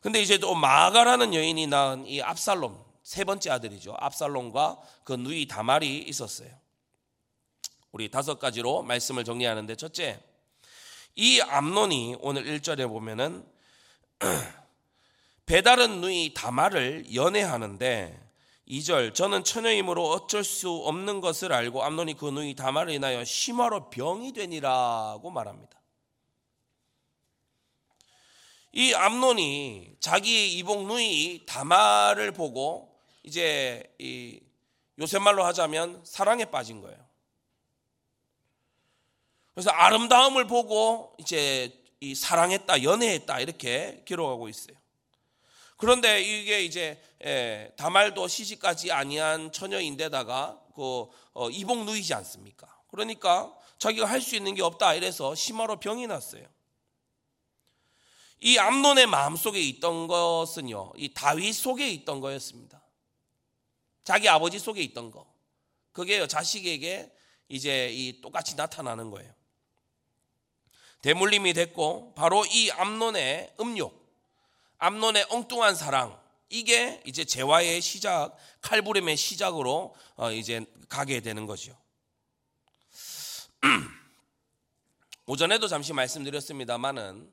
근데 0.00 0.22
이제 0.22 0.38
또 0.38 0.54
마가라는 0.54 1.34
여인이 1.34 1.66
낳은 1.66 2.06
이 2.06 2.22
압살롬 2.22 2.85
세 3.06 3.22
번째 3.22 3.50
아들이죠. 3.50 3.94
압살롬과 3.96 4.80
그 5.04 5.12
누이 5.12 5.46
다말이 5.46 5.98
있었어요. 5.98 6.50
우리 7.92 8.10
다섯 8.10 8.40
가지로 8.40 8.82
말씀을 8.82 9.22
정리하는데 9.22 9.76
첫째, 9.76 10.20
이 11.14 11.40
암론이 11.40 12.16
오늘 12.18 12.42
1절에 12.42 12.88
보면은 12.88 13.46
배다른 15.46 16.00
누이 16.00 16.34
다말을 16.34 17.14
연애하는데 17.14 18.28
2절 18.66 19.14
저는 19.14 19.44
처녀이므로 19.44 20.10
어쩔 20.10 20.42
수 20.42 20.68
없는 20.68 21.20
것을 21.20 21.52
알고 21.52 21.84
암논이 21.84 22.14
그 22.14 22.26
누이 22.26 22.56
다말을 22.56 22.92
인하여 22.92 23.24
심화로 23.24 23.88
병이 23.88 24.32
되니라고 24.32 25.30
말합니다. 25.30 25.80
이 28.72 28.92
암논이 28.94 29.98
자기 30.00 30.58
이복 30.58 30.88
누이 30.88 31.46
다말을 31.46 32.32
보고 32.32 32.95
이제 33.26 33.82
이 33.98 34.40
요새 34.98 35.18
말로 35.18 35.44
하자면 35.44 36.02
사랑에 36.04 36.46
빠진 36.46 36.80
거예요. 36.80 36.96
그래서 39.52 39.70
아름다움을 39.70 40.46
보고 40.46 41.14
이제 41.18 41.82
이 42.00 42.14
사랑했다, 42.14 42.82
연애했다 42.82 43.40
이렇게 43.40 44.02
기록하고 44.06 44.48
있어요. 44.48 44.76
그런데 45.76 46.22
이게 46.22 46.62
이제 46.62 47.02
예, 47.24 47.72
다말도 47.76 48.28
시집까지 48.28 48.92
아니한 48.92 49.52
처녀인데다가 49.52 50.60
그 50.74 51.06
어, 51.32 51.50
이복 51.50 51.84
누이지 51.84 52.14
않습니까? 52.14 52.66
그러니까 52.88 53.52
자기가 53.78 54.06
할 54.06 54.20
수 54.20 54.36
있는 54.36 54.54
게 54.54 54.62
없다 54.62 54.94
이래서 54.94 55.34
심화로 55.34 55.80
병이 55.80 56.06
났어요. 56.06 56.46
이 58.40 58.58
암론의 58.58 59.06
마음 59.06 59.34
속에 59.36 59.60
있던 59.60 60.06
것은요, 60.06 60.92
이 60.96 61.12
다윗 61.12 61.52
속에 61.54 61.88
있던 61.90 62.20
거였습니다. 62.20 62.75
자기 64.06 64.28
아버지 64.28 64.60
속에 64.60 64.80
있던 64.82 65.10
거. 65.10 65.26
그게 65.90 66.24
자식에게 66.28 67.12
이제 67.48 67.90
이 67.92 68.20
똑같이 68.20 68.54
나타나는 68.54 69.10
거예요. 69.10 69.34
대물림이 71.02 71.52
됐고 71.54 72.14
바로 72.14 72.46
이 72.46 72.70
암론의 72.70 73.54
음욕, 73.58 73.92
암론의 74.78 75.26
엉뚱한 75.30 75.74
사랑 75.74 76.16
이게 76.48 77.02
이제 77.04 77.24
재화의 77.24 77.82
시작, 77.82 78.36
칼부림의 78.60 79.16
시작으로 79.16 79.96
어, 80.14 80.30
이제 80.30 80.64
가게 80.88 81.20
되는 81.20 81.44
거죠. 81.44 81.76
오전에도 85.26 85.66
잠시 85.66 85.92
말씀드렸습니다만은 85.92 87.32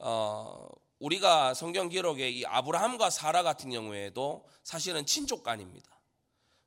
어, 0.00 0.68
우리가 0.98 1.54
성경 1.54 1.88
기록에 1.88 2.28
이 2.30 2.44
아브라함과 2.46 3.10
사라 3.10 3.44
같은 3.44 3.70
경우에도 3.70 4.44
사실은 4.64 5.06
친족 5.06 5.44
간입니다. 5.44 5.99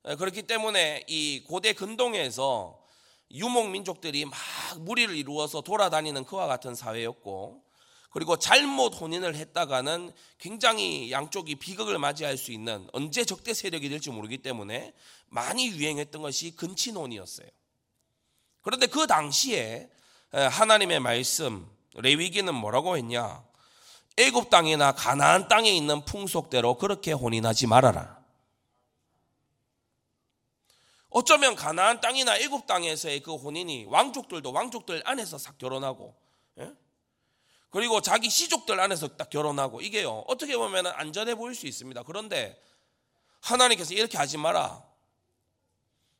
예, 0.07 0.15
그렇기 0.15 0.43
때문에 0.43 1.03
이 1.07 1.43
고대 1.47 1.73
근동에서 1.73 2.79
유목 3.31 3.69
민족들이 3.69 4.25
막 4.25 4.37
무리를 4.79 5.15
이루어서 5.15 5.61
돌아다니는 5.61 6.25
그와 6.25 6.47
같은 6.47 6.75
사회였고 6.75 7.63
그리고 8.11 8.37
잘못 8.37 9.01
혼인을 9.01 9.35
했다가는 9.35 10.11
굉장히 10.37 11.11
양쪽이 11.11 11.55
비극을 11.55 11.97
맞이할 11.97 12.37
수 12.37 12.51
있는 12.51 12.87
언제 12.93 13.25
적대 13.25 13.55
세력이 13.55 13.89
될지 13.89 14.11
모르기 14.11 14.37
때문에 14.37 14.93
많이 15.29 15.67
유행했던 15.69 16.21
것이 16.21 16.55
근친혼이었어요. 16.55 17.47
그런데 18.61 18.85
그 18.85 19.07
당시에 19.07 19.89
하나님의 20.31 20.99
말씀 20.99 21.67
레위기는 21.95 22.53
뭐라고 22.53 22.97
했냐? 22.97 23.43
애굽 24.17 24.51
땅이나 24.51 24.91
가나안 24.91 25.47
땅에 25.47 25.71
있는 25.71 26.05
풍속대로 26.05 26.77
그렇게 26.77 27.13
혼인하지 27.13 27.65
말아라. 27.65 28.22
어쩌면 31.13 31.55
가나안 31.55 32.01
땅이나 32.01 32.37
애굽 32.37 32.65
땅에서의 32.65 33.19
그 33.19 33.35
혼인이 33.35 33.85
왕족들도 33.85 34.51
왕족들 34.51 35.03
안에서 35.05 35.37
싹 35.37 35.59
결혼하고 35.59 36.15
예? 36.59 36.73
그리고 37.69 38.01
자기 38.01 38.31
시족들 38.31 38.79
안에서 38.79 39.09
딱 39.09 39.29
결혼하고 39.29 39.81
이게요 39.81 40.23
어떻게 40.27 40.57
보면 40.57 40.87
안전해 40.87 41.35
보일 41.35 41.53
수 41.53 41.67
있습니다. 41.67 42.01
그런데 42.03 42.59
하나님께서 43.41 43.93
이렇게 43.93 44.17
하지 44.17 44.37
마라. 44.37 44.83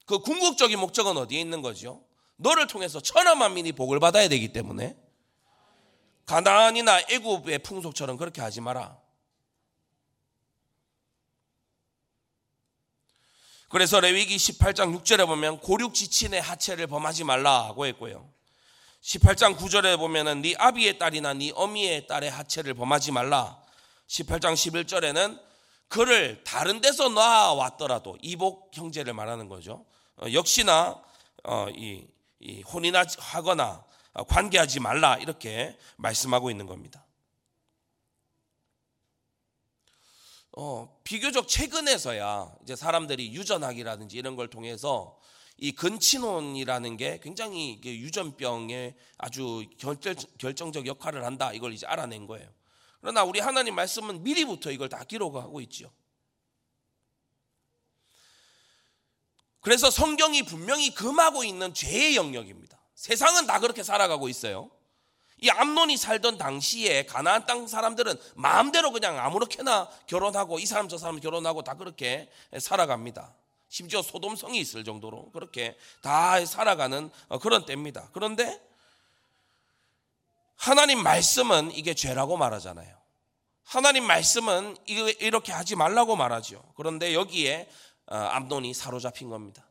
그 0.06 0.20
궁극적인 0.20 0.78
목적은 0.80 1.18
어디에 1.18 1.42
있는 1.42 1.64
거죠? 1.64 2.04
너를 2.36 2.68
통해서 2.68 3.00
천하 3.00 3.34
만민이 3.34 3.72
복을 3.72 4.00
받아야 4.00 4.28
되기 4.28 4.54
때문에 4.54 4.96
가나안이나 6.28 7.02
애굽의 7.10 7.60
풍속처럼 7.60 8.18
그렇게 8.18 8.42
하지 8.42 8.62
마라. 8.62 9.03
그래서 13.74 14.00
레위기 14.00 14.38
18장 14.38 14.96
6절에 15.02 15.26
보면 15.26 15.60
고륙 15.60 15.96
지친의 15.96 16.40
하체를 16.40 16.86
범하지 16.86 17.24
말라고 17.24 17.88
했고요. 17.88 18.30
18장 19.02 19.58
9절에 19.58 19.98
보면은 19.98 20.44
네 20.44 20.54
아비의 20.56 21.00
딸이나 21.00 21.34
네 21.34 21.52
어미의 21.56 22.06
딸의 22.06 22.30
하체를 22.30 22.76
범하지 22.76 23.12
말라. 23.14 23.60
18장 24.08 24.54
11절에는 24.54 25.42
그를 25.88 26.44
다른 26.44 26.82
데서 26.82 27.10
놔왔더라도 27.10 28.20
이복 28.22 28.70
형제를 28.76 29.16
말하는 29.16 29.50
거죠. 29.50 29.84
어, 30.18 30.28
역시나 30.32 31.02
어, 31.44 31.68
이, 31.76 32.06
이 32.42 32.62
혼인하거나 32.62 33.84
관계하지 34.28 34.82
말라 34.82 35.18
이렇게 35.18 35.76
말씀하고 35.96 36.52
있는 36.52 36.68
겁니다. 36.68 37.03
어, 40.56 41.00
비교적 41.04 41.48
최근에서야 41.48 42.56
이제 42.64 42.76
사람들이 42.76 43.34
유전학이라든지 43.34 44.18
이런 44.18 44.36
걸 44.36 44.50
통해서 44.50 45.20
이 45.58 45.72
근친혼이라는 45.72 46.98
게 46.98 47.20
굉장히 47.22 47.80
유전병에 47.84 48.96
아주 49.18 49.66
결정적 50.38 50.86
역할을 50.86 51.26
한다 51.26 51.54
이걸 51.54 51.74
이제 51.74 51.88
알아낸 51.88 52.28
거예요. 52.28 52.48
그러나 53.02 53.24
우리 53.24 53.40
하나님 53.40 53.76
말씀은 53.76 54.24
미리부터 54.24 54.72
이걸 54.72 54.90
다 54.90 55.04
기록하고 55.04 55.60
있죠. 55.62 55.92
그래서 59.60 59.90
성경이 59.90 60.44
분명히 60.44 60.94
금하고 60.94 61.44
있는 61.44 61.74
죄의 61.74 62.16
영역입니다. 62.16 62.80
세상은 62.96 63.48
다 63.48 63.60
그렇게 63.60 63.82
살아가고 63.82 64.30
있어요. 64.30 64.70
이 65.44 65.50
암론이 65.50 65.98
살던 65.98 66.38
당시에 66.38 67.06
가나안 67.06 67.46
땅 67.46 67.68
사람들은 67.68 68.16
마음대로 68.36 68.92
그냥 68.92 69.20
아무렇게나 69.20 69.90
결혼하고 70.08 70.58
이 70.58 70.66
사람 70.66 70.88
저 70.88 70.98
사람 70.98 71.20
결혼하고 71.20 71.64
다 71.64 71.74
그렇게 71.74 72.30
살아갑니다. 72.58 73.36
심지어 73.68 74.02
소돔성이 74.02 74.58
있을 74.60 74.86
정도로 74.86 75.32
그렇게 75.32 75.76
다 76.02 76.46
살아가는 76.46 77.12
그런 77.42 77.66
때입니다. 77.66 78.08
그런데 78.14 78.58
하나님 80.56 81.04
말씀은 81.04 81.72
이게 81.74 81.94
죄라고 81.94 82.38
말하잖아요. 82.38 82.96
하나님 83.66 84.06
말씀은 84.06 84.78
이렇게 84.86 85.52
하지 85.52 85.76
말라고 85.76 86.16
말하죠. 86.16 86.64
그런데 86.78 87.14
여기에 87.14 87.70
어, 88.06 88.16
암론이 88.16 88.74
사로잡힌 88.74 89.30
겁니다. 89.30 89.66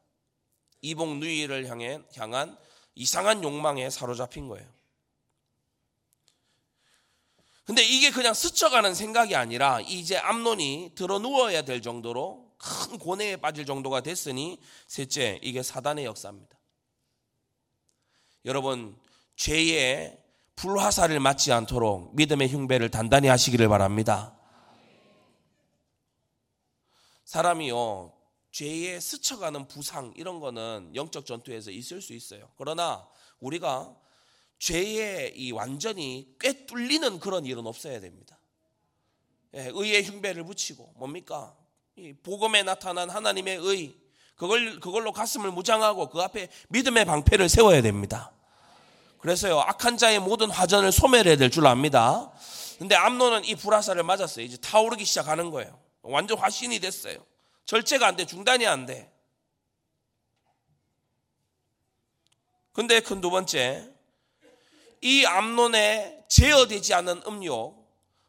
이복 0.83 1.17
누이를 1.17 1.67
향해 1.69 1.99
향한 2.14 2.59
이상한 2.95 3.43
욕망에 3.43 3.88
사로잡힌 3.88 4.49
거예요. 4.49 4.81
근데 7.64 7.85
이게 7.85 8.11
그냥 8.11 8.35
스쳐가는 8.35 8.95
생각이 8.95 9.37
아니라 9.37 9.81
이제 9.81 10.16
암론이 10.16 10.92
들어 10.95 11.19
누워야 11.19 11.62
될 11.62 11.81
정도로 11.81 12.52
큰 12.59 12.99
고뇌에 12.99 13.37
빠질 13.37 13.66
정도가 13.66 14.00
됐으니 14.00 14.58
셋째 14.86 15.39
이게 15.43 15.63
사단의 15.63 16.04
역사입니다. 16.04 16.58
여러분 18.45 18.97
죄의 19.36 20.19
불화살을 20.56 21.21
맞지 21.21 21.52
않도록 21.52 22.15
믿음의 22.17 22.49
흉배를 22.49 22.91
단단히 22.91 23.28
하시기를 23.28 23.69
바랍니다. 23.69 24.36
사람이요 27.25 28.13
죄에 28.50 29.00
스쳐가는 29.00 29.67
부상 29.69 30.13
이런 30.17 30.41
거는 30.41 30.93
영적 30.95 31.25
전투에서 31.25 31.71
있을 31.71 32.02
수 32.02 32.13
있어요. 32.13 32.50
그러나 32.58 33.08
우리가 33.41 33.97
죄에 34.62 35.32
이 35.34 35.50
완전히 35.50 36.28
꽤 36.38 36.66
뚫리는 36.66 37.18
그런 37.18 37.44
일은 37.44 37.66
없어야 37.66 37.98
됩니다. 37.98 38.38
예, 39.54 39.72
의의 39.75 40.04
흉배를 40.04 40.44
붙이고 40.44 40.92
뭡니까? 40.96 41.56
이 41.96 42.12
복음에 42.12 42.62
나타난 42.62 43.10
하나님의 43.10 43.56
의 43.60 43.92
그걸 44.36 44.78
그걸로 44.78 45.12
가슴을 45.12 45.50
무장하고 45.50 46.10
그 46.10 46.20
앞에 46.20 46.48
믿음의 46.68 47.06
방패를 47.06 47.48
세워야 47.48 47.82
됩니다. 47.82 48.30
그래서요 49.18 49.58
악한 49.58 49.96
자의 49.96 50.20
모든 50.20 50.48
화전을 50.48 50.92
소멸해야 50.92 51.34
될 51.34 51.50
줄 51.50 51.66
압니다. 51.66 52.30
근데 52.78 52.94
암노는 52.94 53.44
이 53.44 53.56
불화살을 53.56 54.04
맞았어요. 54.04 54.44
이제 54.44 54.56
타오르기 54.58 55.04
시작하는 55.04 55.50
거예요. 55.50 55.76
완전 56.02 56.38
화신이 56.38 56.78
됐어요. 56.78 57.26
절제가 57.64 58.06
안 58.06 58.14
돼, 58.14 58.26
중단이 58.26 58.64
안 58.64 58.86
돼. 58.86 59.12
근데 62.72 63.00
큰 63.00 63.20
두 63.20 63.28
번째, 63.30 63.92
이 65.02 65.26
암론에 65.26 66.26
제어되지 66.28 66.95
않은 66.95 67.23
음욕, 67.26 67.82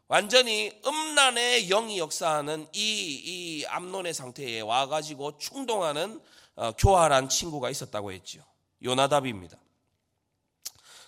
완전히 0.07 0.71
음란의 0.85 1.67
영이 1.67 1.99
역사하는 1.99 2.67
이, 2.73 3.21
이 3.23 3.65
암론의 3.65 4.13
상태에 4.13 4.61
와가지고 4.61 5.37
충동하는 5.37 6.19
어, 6.55 6.71
교활한 6.73 7.29
친구가 7.29 7.69
있었다고 7.69 8.11
했죠. 8.11 8.43
요나답입니다. 8.83 9.57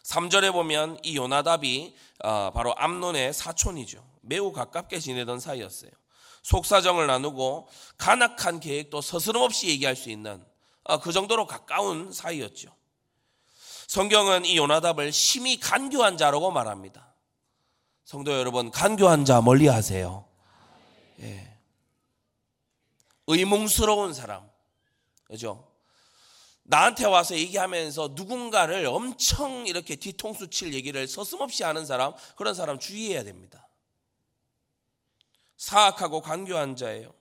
3절에 0.03 0.53
보면 0.53 0.99
이 1.03 1.17
요나답이 1.17 1.95
어, 2.23 2.51
바로 2.53 2.75
암론의 2.77 3.33
사촌이죠. 3.33 4.07
매우 4.21 4.51
가깝게 4.51 4.99
지내던 4.99 5.39
사이였어요. 5.39 5.91
속사정을 6.43 7.07
나누고 7.07 7.67
간악한 7.97 8.59
계획도 8.59 9.01
서스럼없이 9.01 9.67
얘기할 9.69 9.95
수 9.95 10.11
있는 10.11 10.45
어, 10.83 10.99
그 10.99 11.11
정도로 11.11 11.47
가까운 11.47 12.11
사이였죠. 12.11 12.74
성경은 13.87 14.45
이 14.45 14.57
요나답을 14.57 15.11
심히 15.11 15.59
간교한 15.59 16.17
자라고 16.17 16.51
말합니다. 16.51 17.13
성도 18.03 18.31
여러분, 18.31 18.71
간교한 18.71 19.25
자 19.25 19.41
멀리 19.41 19.67
하세요. 19.67 20.25
예. 21.21 21.57
의문스러운 23.27 24.13
사람. 24.13 24.47
그죠? 25.25 25.71
나한테 26.63 27.05
와서 27.05 27.35
얘기하면서 27.35 28.13
누군가를 28.15 28.85
엄청 28.87 29.67
이렇게 29.67 29.95
뒤통수 29.95 30.49
칠 30.49 30.73
얘기를 30.73 31.07
서슴없이 31.07 31.63
하는 31.63 31.85
사람, 31.85 32.13
그런 32.35 32.53
사람 32.53 32.79
주의해야 32.79 33.23
됩니다. 33.23 33.67
사악하고 35.57 36.21
간교한 36.21 36.75
자예요. 36.75 37.13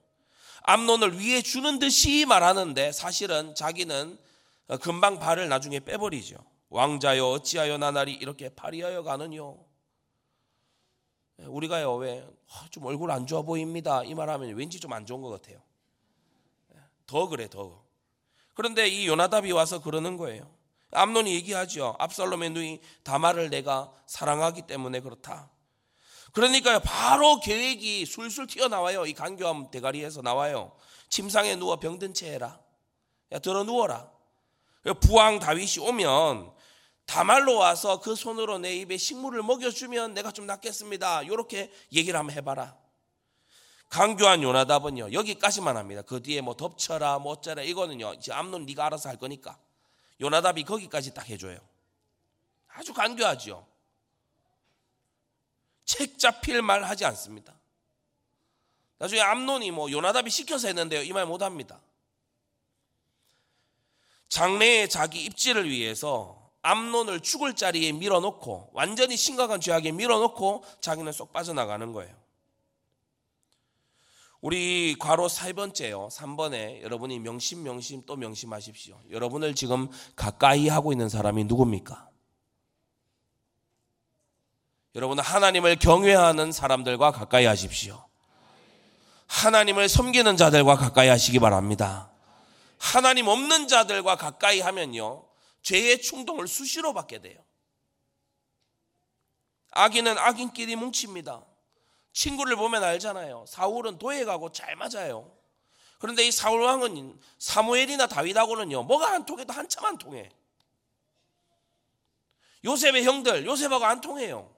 암론을 0.63 1.19
위해 1.19 1.43
주는 1.43 1.79
듯이 1.79 2.25
말하는데 2.25 2.93
사실은 2.93 3.55
자기는 3.55 4.19
금방 4.81 5.19
발을 5.19 5.49
나중에 5.49 5.81
빼버리죠. 5.81 6.37
왕자여 6.69 7.27
어찌하여 7.27 7.79
나날이 7.79 8.13
이렇게 8.13 8.49
파리하여 8.49 9.03
가느뇨. 9.03 9.59
우리가요 11.39 11.95
왜좀 11.97 12.85
아, 12.85 12.87
얼굴 12.87 13.11
안 13.11 13.27
좋아 13.27 13.43
보입니다 13.43 14.05
이 14.05 14.15
말하면 14.15 14.55
왠지 14.55 14.79
좀 14.79 14.93
안 14.93 15.05
좋은 15.05 15.21
것 15.21 15.31
같아요. 15.31 15.61
더 17.07 17.29
그래 17.29 17.49
더. 17.49 17.85
그런데 18.55 18.87
이 18.89 19.07
요나답이 19.07 19.53
와서 19.53 19.83
그러는 19.83 20.17
거예요. 20.17 20.51
암론이 20.93 21.35
얘기하죠. 21.35 21.97
압살롬의 21.99 22.51
누이 22.51 22.81
다말을 23.03 23.51
내가 23.51 23.93
사랑하기 24.07 24.63
때문에 24.63 25.01
그렇다. 25.01 25.51
그러니까요, 26.33 26.81
바로 26.81 27.41
계획이 27.41 28.07
술술 28.07 28.47
튀어나와요. 28.47 29.07
이 29.07 29.13
간교함 29.13 29.71
대가리에서 29.71 30.23
나와요. 30.23 30.73
침상에 31.09 31.57
누워 31.57 31.77
병든 31.77 32.15
채 32.15 32.33
해라. 32.33 32.61
야, 33.33 33.39
들어 33.39 33.65
누워라. 33.65 34.11
부왕 35.01 35.39
다윗이 35.41 35.79
오면 35.81 36.54
다말로 37.07 37.57
와서 37.57 38.01
그 38.01 38.15
손으로 38.15 38.59
내 38.59 38.75
입에 38.77 38.97
식물을 38.97 39.43
먹여주면 39.43 40.15
내가 40.15 40.33
좀 40.33 40.47
낫겠습니다. 40.47 41.23
이렇게 41.23 41.73
얘기를 41.93 42.19
한번 42.19 42.35
해봐라. 42.37 42.77
강교한 43.91 44.43
요나답은요 44.43 45.13
여기까지만 45.13 45.77
합니다. 45.77 46.03
그 46.03 46.23
뒤에 46.23 46.41
뭐 46.41 46.55
덮쳐라 46.55 47.19
뭐 47.21 47.33
어쩌라 47.33 47.63
이거는요 47.63 48.15
이제 48.15 48.33
암론 48.33 48.67
네가 48.67 48.87
알아서 48.87 49.09
할 49.09 49.19
거니까 49.19 49.59
요나답이 50.21 50.65
거기까지 50.65 51.15
딱 51.15 51.29
해줘요. 51.29 51.59
아주 52.69 52.93
간교하죠. 52.93 53.67
책 55.85 56.19
잡힐 56.19 56.63
말 56.63 56.83
하지 56.83 57.05
않습니다. 57.05 57.55
나중에 58.99 59.21
암론이 59.21 59.71
뭐 59.71 59.91
요나답이 59.91 60.31
시켜서 60.31 60.67
했는데요. 60.67 61.03
이 61.03 61.13
말 61.13 61.27
못합니다. 61.27 61.81
장래에 64.29 64.89
자기 64.89 65.25
입지를 65.25 65.69
위해서 65.71 66.44
암론을 66.65 67.21
죽을 67.21 67.55
자리에 67.55 67.93
밀어놓고 67.93 68.71
완전히 68.73 69.17
심각한 69.17 69.61
죄악에 69.61 69.93
밀어놓고 69.93 70.65
자기는 70.81 71.13
쏙 71.13 71.33
빠져나가는 71.33 71.93
거예요. 71.93 72.15
우리 74.41 74.95
괄호 74.99 75.29
세 75.29 75.53
번째요. 75.53 76.09
3번에 76.11 76.83
여러분이 76.83 77.19
명심 77.19 77.63
명심 77.63 78.05
또 78.07 78.17
명심하십시오. 78.17 78.99
여러분을 79.11 79.55
지금 79.55 79.89
가까이 80.17 80.69
하고 80.69 80.93
있는 80.93 81.09
사람이 81.09 81.45
누굽니까? 81.45 82.09
여러분은 84.95 85.23
하나님을 85.23 85.77
경외하는 85.77 86.51
사람들과 86.51 87.11
가까이 87.11 87.45
하십시오. 87.45 88.07
하나님을 89.27 89.89
섬기는 89.89 90.37
자들과 90.37 90.77
가까이 90.77 91.09
하시기 91.09 91.41
바랍니다. 91.41 92.11
하나님 92.79 93.29
없는 93.29 93.69
자들과 93.69 94.17
가까이 94.17 94.61
하면요. 94.61 95.25
죄의 95.65 96.01
충동을 96.03 96.47
수시로 96.47 96.93
받게 96.93 97.21
돼요. 97.21 97.45
악인은 99.73 100.17
악인끼리 100.17 100.77
뭉칩니다. 100.77 101.45
친구를 102.13 102.55
보면 102.55 102.85
알잖아요. 102.85 103.45
사울은 103.49 103.99
도에 103.99 104.25
가고 104.25 104.53
잘 104.53 104.77
맞아요. 104.77 105.37
그런데 105.99 106.25
이 106.27 106.31
사울 106.31 106.61
왕은 106.61 107.19
사무엘이나 107.39 108.07
다윗하고는요. 108.07 108.85
뭐가 108.85 109.11
안 109.13 109.27
통해도 109.27 109.53
한참 109.53 109.85
안 109.87 109.99
통해. 109.99 110.31
요셉의 112.65 113.05
형들, 113.05 113.47
요셉하고 113.47 113.85
안 113.85 114.01
통해요. 114.01 114.55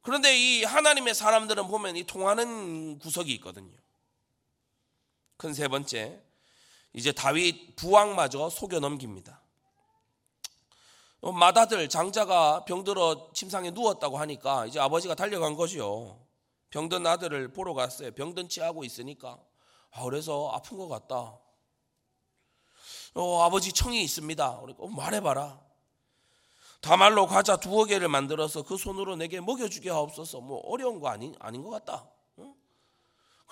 그런데 0.00 0.36
이 0.36 0.64
하나님의 0.64 1.14
사람들은 1.14 1.68
보면 1.68 1.96
이 1.96 2.04
통하는 2.04 2.98
구석이 2.98 3.32
있거든요. 3.34 3.76
큰 5.36 5.52
세 5.54 5.68
번째, 5.68 6.20
이제 6.94 7.12
다윗 7.12 7.76
부왕마저 7.76 8.50
속여 8.50 8.80
넘깁니다. 8.80 9.40
어, 11.20 11.32
마다들 11.32 11.88
장자가 11.88 12.64
병들어 12.64 13.30
침상에 13.32 13.70
누웠다고 13.70 14.18
하니까 14.18 14.66
이제 14.66 14.80
아버지가 14.80 15.14
달려간 15.14 15.54
거죠. 15.54 16.18
병든 16.70 17.06
아들을 17.06 17.52
보러 17.52 17.74
갔어요. 17.74 18.10
병든 18.12 18.48
치하고 18.48 18.82
있으니까 18.84 19.38
아, 19.92 20.04
그래서 20.04 20.50
아픈 20.52 20.78
것 20.78 20.88
같다. 20.88 21.38
어, 23.14 23.42
아버지 23.42 23.72
청이 23.72 24.02
있습니다. 24.02 24.60
그러니까 24.60 24.82
어, 24.82 24.88
말해봐라. 24.88 25.60
다말로 26.80 27.26
과자 27.28 27.56
두어 27.56 27.84
개를 27.84 28.08
만들어서 28.08 28.62
그 28.62 28.76
손으로 28.76 29.14
내게 29.14 29.40
먹여주게 29.40 29.90
하옵소서. 29.90 30.40
뭐 30.40 30.60
어려운 30.64 30.98
거 30.98 31.08
아닌 31.08 31.34
아닌 31.38 31.62
것 31.62 31.70
같다. 31.70 32.10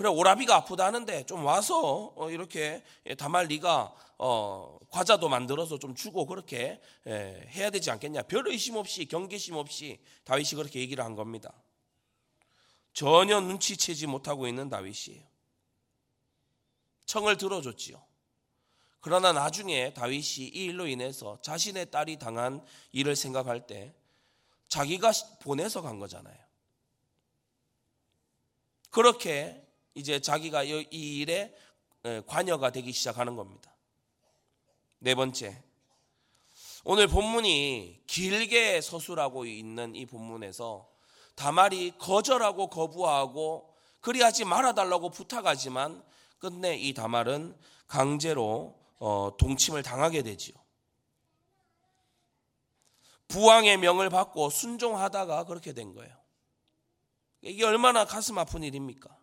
그래 0.01 0.09
오라비가 0.09 0.57
아프다는데 0.57 1.27
좀 1.27 1.45
와서 1.45 2.15
어, 2.17 2.31
이렇게 2.31 2.83
다말 3.19 3.49
네가 3.49 3.95
어, 4.17 4.79
과자도 4.89 5.29
만들어서 5.29 5.79
좀 5.79 5.95
주고 5.95 6.25
그렇게 6.25 6.81
예, 7.07 7.47
해야 7.51 7.69
되지 7.69 7.91
않겠냐. 7.91 8.23
별 8.23 8.49
의심 8.49 8.77
없이 8.77 9.05
경계심 9.05 9.57
없이 9.57 10.03
다윗이 10.25 10.53
그렇게 10.57 10.81
얘기를 10.81 11.05
한 11.05 11.17
겁니다. 11.17 11.53
전혀 12.95 13.41
눈치채지 13.41 14.07
못하고 14.07 14.49
있는 14.49 14.71
다윗이에요. 14.71 15.23
청을 17.05 17.37
들어줬지요. 17.37 18.03
그러나 19.01 19.35
나중에 19.35 19.93
다윗이 19.93 20.49
이 20.49 20.65
일로 20.65 20.87
인해서 20.87 21.39
자신의 21.43 21.91
딸이 21.91 22.19
당한 22.19 22.65
일을 22.93 23.17
생각할 23.17 23.67
때 23.67 23.95
자기가 24.69 25.13
보내서 25.43 25.83
간 25.83 25.99
거잖아요. 25.99 26.39
그렇게 28.89 29.67
이제 29.95 30.21
자기가 30.21 30.65
이 30.65 30.87
일에 30.91 31.55
관여가 32.27 32.71
되기 32.71 32.93
시작하는 32.93 33.37
겁니다. 33.37 33.75
네 34.99 35.15
번째. 35.15 35.63
오늘 36.85 37.09
본문이 37.09 38.03
길게 38.07 38.81
서술하고 38.81 39.45
있는 39.45 39.95
이 39.95 40.07
본문에서 40.07 40.89
다말이 41.35 41.93
거절하고 41.99 42.69
거부하고 42.69 43.75
그리하지 44.01 44.45
말아달라고 44.45 45.11
부탁하지만 45.11 46.03
끝내 46.39 46.77
이 46.77 46.95
다말은 46.95 47.57
강제로 47.87 48.79
어, 48.99 49.31
동침을 49.39 49.83
당하게 49.83 50.23
되지요. 50.23 50.55
부왕의 53.29 53.79
명을 53.79 54.11
받고 54.11 54.51
순종하다가 54.51 55.45
그렇게 55.45 55.73
된 55.73 55.95
거예요. 55.95 56.15
이게 57.43 57.65
얼마나 57.65 58.05
가슴 58.05 58.39
아픈 58.39 58.63
일입니까? 58.63 59.20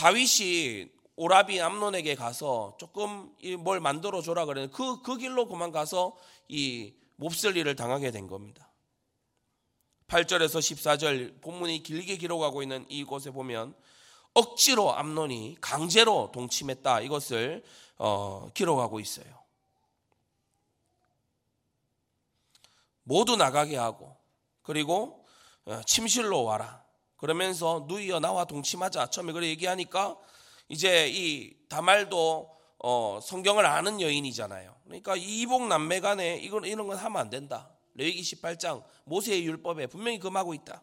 다윗이 0.00 0.88
오라비 1.16 1.60
암론에게 1.60 2.14
가서 2.14 2.74
조금 2.78 3.36
뭘 3.58 3.80
만들어 3.80 4.22
줘라 4.22 4.46
그래. 4.46 4.66
그, 4.72 5.02
그 5.02 5.18
길로 5.18 5.46
그만 5.46 5.72
가서 5.72 6.16
이 6.48 6.94
몹쓸 7.16 7.54
일을 7.58 7.76
당하게 7.76 8.10
된 8.10 8.26
겁니다. 8.26 8.72
8절에서 10.08 10.58
14절 10.58 11.42
본문이 11.42 11.82
길게 11.82 12.16
기록하고 12.16 12.62
있는 12.62 12.86
이곳에 12.88 13.30
보면 13.30 13.74
억지로 14.32 14.94
암론이 14.94 15.58
강제로 15.60 16.30
동침했다 16.32 17.02
이것을 17.02 17.62
어, 17.98 18.48
기록하고 18.54 19.00
있어요. 19.00 19.26
모두 23.02 23.36
나가게 23.36 23.76
하고 23.76 24.16
그리고 24.62 25.26
어, 25.66 25.82
침실로 25.86 26.44
와라. 26.44 26.79
그러면서 27.20 27.84
누이여 27.86 28.18
나와 28.18 28.46
동침하자. 28.46 29.10
처음에 29.10 29.32
그래 29.32 29.46
얘기하니까 29.48 30.16
이제 30.68 31.06
이 31.08 31.54
다말도 31.68 32.50
어, 32.78 33.20
성경을 33.22 33.66
아는 33.66 34.00
여인이잖아요. 34.00 34.74
그러니까 34.84 35.16
이복 35.16 35.66
남매 35.66 36.00
간에 36.00 36.38
이건 36.38 36.64
이런 36.64 36.86
건 36.86 36.96
하면 36.96 37.20
안 37.20 37.28
된다. 37.28 37.70
레위기 37.94 38.22
18장 38.22 38.82
모세의 39.04 39.44
율법에 39.44 39.88
분명히 39.88 40.18
금하고 40.18 40.54
있다. 40.54 40.82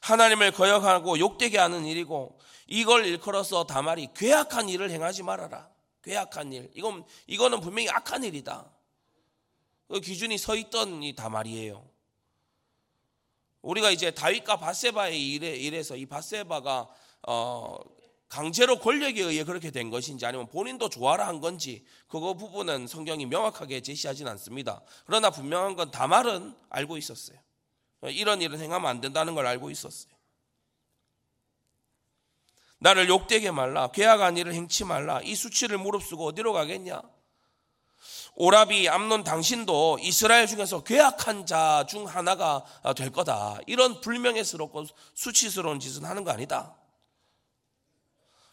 하나님을 0.00 0.50
거역하고 0.50 1.20
욕되게 1.20 1.58
하는 1.58 1.86
일이고 1.86 2.36
이걸 2.66 3.06
일컬어서 3.06 3.64
다말이 3.64 4.08
괴악한 4.16 4.68
일을 4.68 4.90
행하지 4.90 5.22
말아라. 5.22 5.70
괴악한 6.02 6.52
일. 6.52 6.68
이건 6.74 7.04
이거는 7.28 7.60
분명히 7.60 7.88
악한 7.88 8.24
일이다. 8.24 8.68
그 9.86 10.00
기준이 10.00 10.36
서 10.36 10.56
있던 10.56 11.04
이 11.04 11.14
다말이에요. 11.14 11.91
우리가 13.62 13.90
이제 13.90 14.10
다윗과 14.10 14.56
바세바의 14.58 15.32
일에 15.32 15.56
일에서 15.56 15.96
이 15.96 16.06
바세바가 16.06 16.88
어 17.28 17.78
강제로 18.28 18.78
권력에 18.78 19.22
의해 19.22 19.44
그렇게 19.44 19.70
된 19.70 19.90
것인지 19.90 20.24
아니면 20.24 20.48
본인도 20.48 20.88
좋아라 20.88 21.26
한 21.26 21.40
건지 21.40 21.84
그거 22.08 22.34
부분은 22.34 22.86
성경이 22.86 23.26
명확하게 23.26 23.82
제시하진 23.82 24.26
않습니다. 24.28 24.82
그러나 25.04 25.30
분명한 25.30 25.76
건 25.76 25.90
다말은 25.90 26.54
알고 26.70 26.96
있었어요. 26.96 27.38
이런 28.04 28.42
일은 28.42 28.58
행하면 28.58 28.88
안 28.88 29.00
된다는 29.00 29.34
걸 29.34 29.46
알고 29.46 29.70
있었어요. 29.70 30.12
나를 32.78 33.08
욕되게 33.08 33.52
말라. 33.52 33.88
괴악한 33.92 34.36
일을 34.38 34.54
행치 34.54 34.84
말라. 34.84 35.20
이 35.22 35.36
수치를 35.36 35.78
무릅쓰고 35.78 36.26
어디로 36.26 36.52
가겠냐? 36.52 37.00
오라비 38.34 38.88
암론 38.88 39.24
당신도 39.24 39.98
이스라엘 40.00 40.46
중에서 40.46 40.82
괴악한 40.82 41.46
자 41.46 41.84
중 41.86 42.06
하나가 42.06 42.64
될 42.96 43.10
거다. 43.10 43.58
이런 43.66 44.00
불명예스럽고 44.00 44.86
수치스러운 45.14 45.80
짓은 45.80 46.04
하는 46.04 46.24
거 46.24 46.30
아니다. 46.30 46.76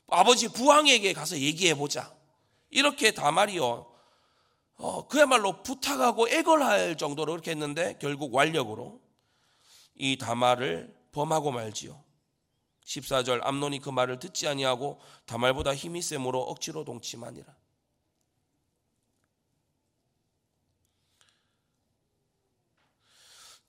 아버지 0.07 0.47
부왕에게 0.49 1.13
가서 1.13 1.37
얘기해 1.37 1.75
보자. 1.75 2.13
이렇게 2.69 3.11
다말이요. 3.11 3.89
어, 4.75 5.07
그야말로 5.07 5.61
부탁하고 5.63 6.29
애걸할 6.29 6.97
정도로 6.97 7.33
그렇게 7.33 7.51
했는데 7.51 7.97
결국 8.01 8.33
완력으로 8.33 8.99
이 9.95 10.17
다말을 10.17 10.95
범하고 11.11 11.51
말지요. 11.51 12.03
14절 12.85 13.41
암논이 13.43 13.79
그 13.79 13.89
말을 13.89 14.19
듣지 14.19 14.47
아니하고 14.47 14.99
다말보다 15.25 15.75
힘이 15.75 16.01
셈으로 16.01 16.41
억지로 16.41 16.83
동침하니라. 16.85 17.53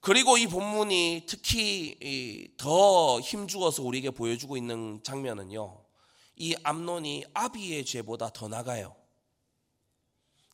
그리고 0.01 0.39
이 0.39 0.47
본문이 0.47 1.25
특히 1.29 2.55
더 2.57 3.21
힘주어서 3.21 3.83
우리에게 3.83 4.11
보여주고 4.11 4.57
있는 4.57 5.03
장면은요. 5.03 5.85
이 6.37 6.57
암론이 6.63 7.27
아비의 7.35 7.85
죄보다 7.85 8.31
더 8.31 8.49
나가요. 8.49 8.97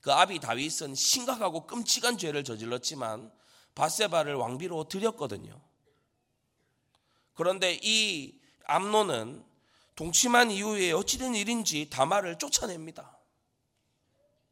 그 0.01 0.13
아비 0.13 0.41
다윗은 0.41 0.95
심각하고 0.95 1.67
끔찍한 1.67 2.19
죄를 2.19 2.43
저질렀지만 2.43 3.33
바세바를 3.77 4.35
왕비로 4.35 4.89
드렸거든요. 4.89 5.61
그런데 7.35 7.79
이 7.83 8.41
암론은 8.65 9.45
동침한 9.95 10.51
이후에 10.51 10.91
어찌된 10.93 11.35
일인지 11.37 11.89
다말을 11.89 12.39
쫓아냅니다. 12.39 13.17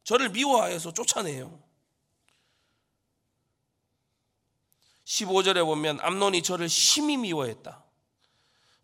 저를 0.04 0.28
미워하여서 0.30 0.92
쫓아내요. 0.92 1.62
15절에 5.04 5.64
보면 5.64 5.98
암론이 6.00 6.42
저를 6.42 6.68
심히 6.68 7.16
미워했다. 7.16 7.84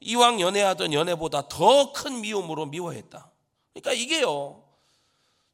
이왕 0.00 0.40
연애하던 0.40 0.92
연애보다 0.92 1.48
더 1.48 1.92
큰 1.92 2.20
미움으로 2.20 2.66
미워했다. 2.66 3.30
그러니까 3.74 3.92
이게요. 3.92 4.64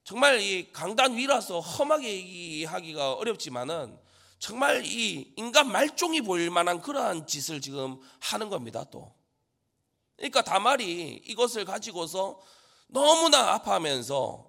정말 0.04 0.40
이 0.40 0.72
강단 0.72 1.16
위라서 1.16 1.58
험하게 1.60 2.08
얘기하기가 2.08 3.14
어렵지만은 3.14 3.98
정말 4.38 4.84
이 4.84 5.32
인간 5.36 5.70
말종이 5.72 6.20
보일 6.20 6.50
만한 6.50 6.80
그러한 6.80 7.26
짓을 7.26 7.60
지금 7.60 8.00
하는 8.20 8.48
겁니다, 8.48 8.84
또. 8.90 9.12
그러니까 10.16 10.42
다말이 10.42 11.22
이것을 11.26 11.64
가지고서 11.64 12.40
너무나 12.86 13.54
아파하면서 13.54 14.48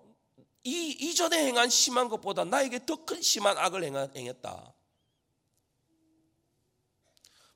이 0.64 0.90
이전에 1.00 1.46
행한 1.48 1.70
심한 1.70 2.10
것보다 2.10 2.44
나에게 2.44 2.86
더 2.86 2.98
큰 3.06 3.22
심한 3.22 3.58
악을 3.58 3.84
행했다. 3.84 4.74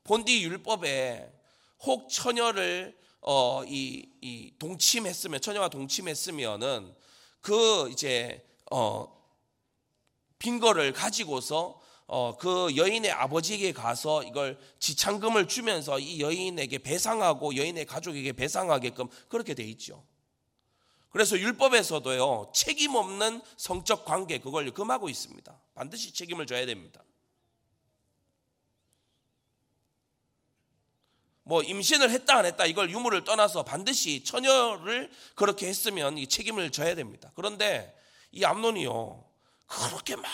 본디 0.04 0.42
율법에 0.42 1.32
혹 1.80 2.08
처녀를 2.08 2.96
어, 3.20 3.62
이, 3.64 4.08
이 4.20 4.52
동침했으면 4.58 5.40
처녀와 5.40 5.68
동침했으면은 5.68 6.94
그 7.40 7.88
이제 7.90 8.44
어, 8.70 9.22
빈거를 10.38 10.92
가지고서 10.92 11.80
어, 12.06 12.36
그 12.36 12.76
여인의 12.76 13.10
아버지에게 13.12 13.72
가서 13.72 14.22
이걸 14.24 14.58
지창금을 14.80 15.48
주면서 15.48 15.98
이 15.98 16.20
여인에게 16.20 16.78
배상하고 16.78 17.56
여인의 17.56 17.86
가족에게 17.86 18.32
배상하게끔 18.32 19.08
그렇게 19.28 19.54
돼 19.54 19.62
있죠. 19.64 20.04
그래서 21.10 21.38
율법에서도요 21.38 22.52
책임 22.54 22.96
없는 22.96 23.42
성적 23.56 24.04
관계 24.04 24.38
그걸 24.38 24.70
금하고 24.72 25.08
있습니다. 25.08 25.60
반드시 25.74 26.12
책임을 26.12 26.46
져야 26.46 26.66
됩니다. 26.66 27.02
뭐 31.44 31.62
임신을 31.62 32.10
했다 32.10 32.38
안 32.38 32.46
했다 32.46 32.66
이걸 32.66 32.90
유무를 32.90 33.24
떠나서 33.24 33.64
반드시 33.64 34.24
처녀를 34.24 35.10
그렇게 35.34 35.66
했으면 35.66 36.18
이 36.18 36.26
책임을 36.26 36.70
져야 36.70 36.94
됩니다. 36.94 37.32
그런데 37.34 37.96
이 38.30 38.44
암론이요 38.44 39.24
그렇게 39.66 40.16
막 40.16 40.30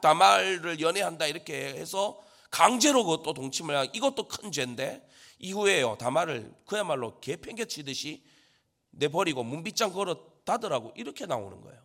다말을 0.00 0.80
연애한다 0.80 1.26
이렇게 1.26 1.74
해서 1.74 2.20
강제로 2.50 3.04
그것도 3.04 3.34
동침을 3.34 3.76
하 3.76 3.84
이것도 3.84 4.28
큰 4.28 4.50
죄인데 4.50 5.06
이후에요 5.38 5.96
다말을 5.98 6.52
그야말로 6.64 7.20
개팽개치듯이 7.20 8.24
내버리고 8.90 9.42
문빗장 9.42 9.92
걸어 9.92 10.16
닫으라고 10.44 10.92
이렇게 10.96 11.26
나오는 11.26 11.60
거예요. 11.60 11.84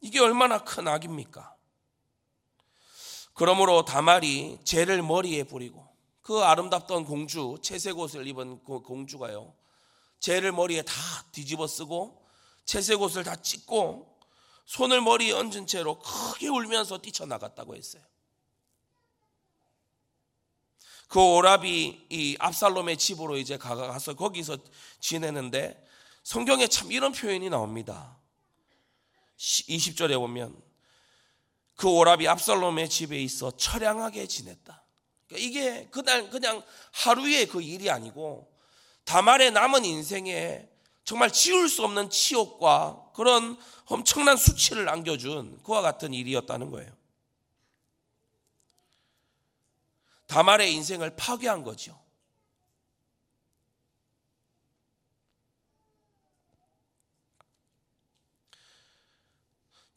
이게 0.00 0.20
얼마나 0.20 0.62
큰 0.62 0.86
악입니까? 0.86 1.57
그러므로 3.38 3.84
다말이 3.84 4.58
죄를 4.64 5.00
머리에 5.00 5.44
부리고 5.44 5.86
그 6.22 6.40
아름답던 6.40 7.04
공주 7.04 7.56
채색 7.62 7.96
옷을 7.96 8.26
입은 8.26 8.64
그 8.64 8.80
공주가요 8.80 9.54
죄를 10.18 10.50
머리에 10.50 10.82
다 10.82 10.92
뒤집어 11.30 11.68
쓰고 11.68 12.20
채색 12.64 13.00
옷을 13.00 13.22
다 13.22 13.36
찢고 13.36 14.18
손을 14.66 15.00
머리에 15.02 15.30
얹은 15.30 15.68
채로 15.68 16.00
크게 16.00 16.48
울면서 16.48 16.98
뛰쳐나갔다고 16.98 17.76
했어요. 17.76 18.02
그 21.06 21.20
오랍이 21.20 22.06
이 22.10 22.36
압살롬의 22.40 22.96
집으로 22.96 23.36
이제 23.36 23.56
가서 23.56 24.14
거기서 24.14 24.58
지내는데 24.98 25.80
성경에 26.24 26.66
참 26.66 26.90
이런 26.90 27.12
표현이 27.12 27.50
나옵니다. 27.50 28.18
20절에 29.38 30.18
보면 30.18 30.67
그 31.78 31.88
오랍이 31.88 32.26
압살롬의 32.26 32.88
집에 32.88 33.22
있어 33.22 33.52
처량하게 33.56 34.26
지냈다. 34.26 34.84
그러니까 35.28 35.48
이게 35.48 35.88
그날 35.92 36.28
그냥 36.28 36.60
하루의 36.90 37.46
그 37.46 37.62
일이 37.62 37.88
아니고 37.88 38.52
다말의 39.04 39.52
남은 39.52 39.84
인생에 39.84 40.68
정말 41.04 41.32
지울 41.32 41.68
수 41.68 41.84
없는 41.84 42.10
치욕과 42.10 43.12
그런 43.14 43.56
엄청난 43.84 44.36
수치를 44.36 44.86
남겨준 44.86 45.62
그와 45.62 45.80
같은 45.80 46.12
일이었다는 46.12 46.72
거예요. 46.72 46.92
다말의 50.26 50.74
인생을 50.74 51.14
파괴한 51.14 51.62
거죠. 51.62 51.96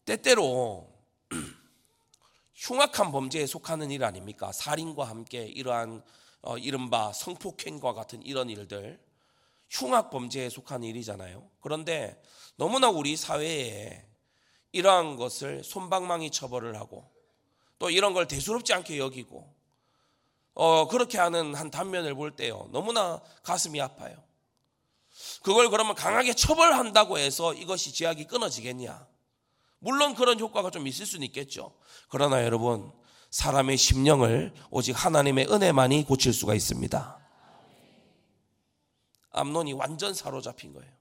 때때로 0.06 0.91
흉악한 2.62 3.12
범죄에 3.12 3.48
속하는 3.48 3.90
일 3.90 4.04
아닙니까? 4.04 4.52
살인과 4.52 5.06
함께 5.06 5.46
이러한 5.46 6.04
어, 6.44 6.58
이른바 6.60 7.12
성폭행과 7.12 7.94
같은 7.94 8.22
이런 8.22 8.50
일들 8.52 9.00
흉악 9.72 10.12
범죄에 10.12 10.50
속한 10.50 10.84
일이잖아요. 10.84 11.50
그런데 11.60 12.22
너무나 12.58 12.90
우리 12.90 13.18
사회에 13.18 14.06
이러한 14.74 15.16
것을 15.16 15.64
손방망이 15.64 16.30
처벌을 16.30 16.76
하고 16.76 17.10
또 17.80 17.90
이런 17.90 18.14
걸 18.14 18.28
대수롭지 18.28 18.74
않게 18.74 19.00
여기고 19.00 19.52
어, 20.54 20.88
그렇게 20.88 21.18
하는 21.18 21.56
한 21.56 21.72
단면을 21.72 22.14
볼 22.14 22.36
때요. 22.36 22.70
너무나 22.72 23.22
가슴이 23.42 23.82
아파요. 23.82 24.22
그걸 25.42 25.70
그러면 25.72 25.96
강하게 25.96 26.34
처벌한다고 26.36 27.18
해서 27.18 27.56
이것이 27.56 27.92
제약이 27.92 28.28
끊어지겠냐? 28.28 29.11
물론 29.84 30.14
그런 30.14 30.40
효과가 30.40 30.70
좀 30.70 30.86
있을 30.88 31.08
수는 31.08 31.26
있겠죠. 31.28 31.76
그러나 32.08 32.44
여러분, 32.44 32.92
사람의 33.32 33.78
심령을 33.78 34.54
오직 34.70 34.92
하나님의 34.94 35.48
은혜만이 35.52 36.06
고칠 36.06 36.34
수가 36.34 36.54
있습니다. 36.54 37.20
암론이 39.32 39.74
완전 39.74 40.14
사로잡힌 40.14 40.74
거예요. 40.74 40.92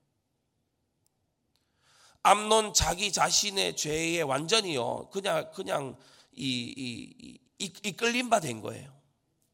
암론 2.23 2.73
자기 2.73 3.13
자신의 3.13 3.77
죄에 3.77 4.23
완전히요, 4.23 5.11
그냥, 5.11 5.51
그냥 5.53 5.99
이, 6.33 6.73
이, 6.75 7.39
이, 7.59 7.73
이끌림 7.85 8.31
바된 8.31 8.63
거예요. 8.63 8.99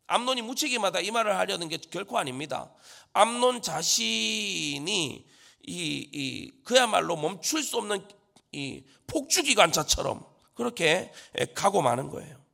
암론이 0.06 0.42
무책임하다 0.42 1.00
이 1.00 1.10
말을 1.10 1.36
하려는 1.36 1.68
게 1.68 1.78
결코 1.78 2.16
아닙니다. 2.16 2.72
암론 3.12 3.62
자신이 3.62 5.26
이, 5.66 6.08
이 6.12 6.52
그야말로 6.62 7.16
멈출 7.16 7.64
수 7.64 7.78
없는 7.78 8.06
이 8.52 8.84
폭주기관차처럼 9.06 10.24
그렇게 10.54 11.12
가고 11.54 11.82
마는 11.82 12.10
거예요. 12.10 12.44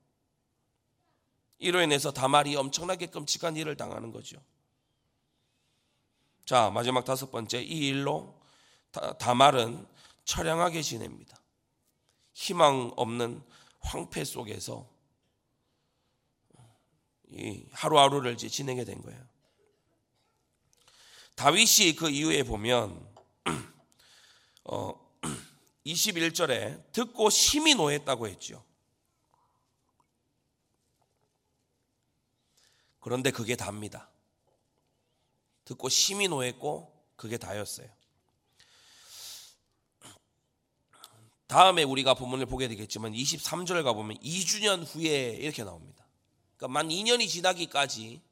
이로 1.59 1.81
인해서 1.81 2.13
다말이 2.13 2.57
엄청나게 2.57 3.07
끔찍한 3.07 3.57
일을 3.57 3.77
당하는 3.77 4.11
거죠. 4.11 4.39
자, 6.45 6.71
마지막 6.71 7.05
다섯 7.05 7.31
번째 7.31 7.63
이 7.63 7.89
일로 7.89 8.41
다말은 9.21 9.87
처량하게 10.25 10.83
지냅니다. 10.83 11.37
희망 12.33 12.93
없는 12.97 13.43
황폐 13.81 14.25
속에서 14.25 14.89
이 17.31 17.65
하루하루를 17.73 18.37
지내게 18.37 18.85
된 18.85 19.01
거예요. 19.03 19.33
다윗이 21.37 21.97
그 21.97 22.11
이후에 22.11 22.43
보면 22.43 23.09
어, 24.65 25.02
21절에 25.87 26.93
듣고 26.93 27.31
심히 27.31 27.75
노했다고 27.75 28.29
했죠. 28.29 28.65
그런데 33.01 33.31
그게 33.31 33.57
답니다. 33.57 34.09
듣고 35.65 35.89
심히 35.89 36.29
노했고 36.29 36.93
그게 37.17 37.37
다였어요. 37.37 37.89
다음에 41.49 41.83
우리가 41.83 42.15
본문을 42.15 42.47
보게 42.47 42.67
되겠지만 42.69 43.13
23절 43.13 43.83
가보면 43.83 44.19
2주년 44.19 44.87
후에 44.87 45.37
이렇게 45.39 45.65
나옵니다. 45.65 46.07
그러니까 46.57 46.69
만 46.69 46.89
2년이 46.89 47.29
지나기까지 47.29 48.23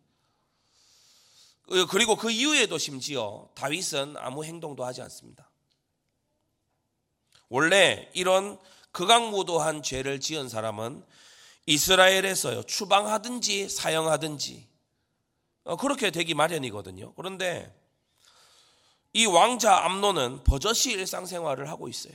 그리고 1.90 2.16
그 2.16 2.30
이후에도 2.30 2.78
심지어 2.78 3.50
다윗은 3.54 4.16
아무 4.16 4.44
행동도 4.44 4.84
하지 4.84 5.02
않습니다. 5.02 5.49
원래 7.50 8.08
이런 8.14 8.58
극악무도한 8.92 9.82
죄를 9.82 10.20
지은 10.20 10.48
사람은 10.48 11.04
이스라엘에서요 11.66 12.62
추방하든지 12.62 13.68
사형하든지 13.68 14.66
어, 15.64 15.76
그렇게 15.76 16.10
되기 16.10 16.32
마련이거든요. 16.34 17.12
그런데 17.14 17.72
이 19.12 19.26
왕자 19.26 19.84
암노는 19.84 20.44
버젓이 20.44 20.92
일상생활을 20.92 21.68
하고 21.68 21.88
있어요. 21.88 22.14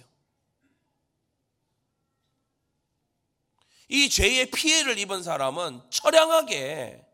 이 3.88 4.10
죄의 4.10 4.50
피해를 4.52 4.98
입은 4.98 5.22
사람은 5.22 5.82
처량하게 5.92 7.06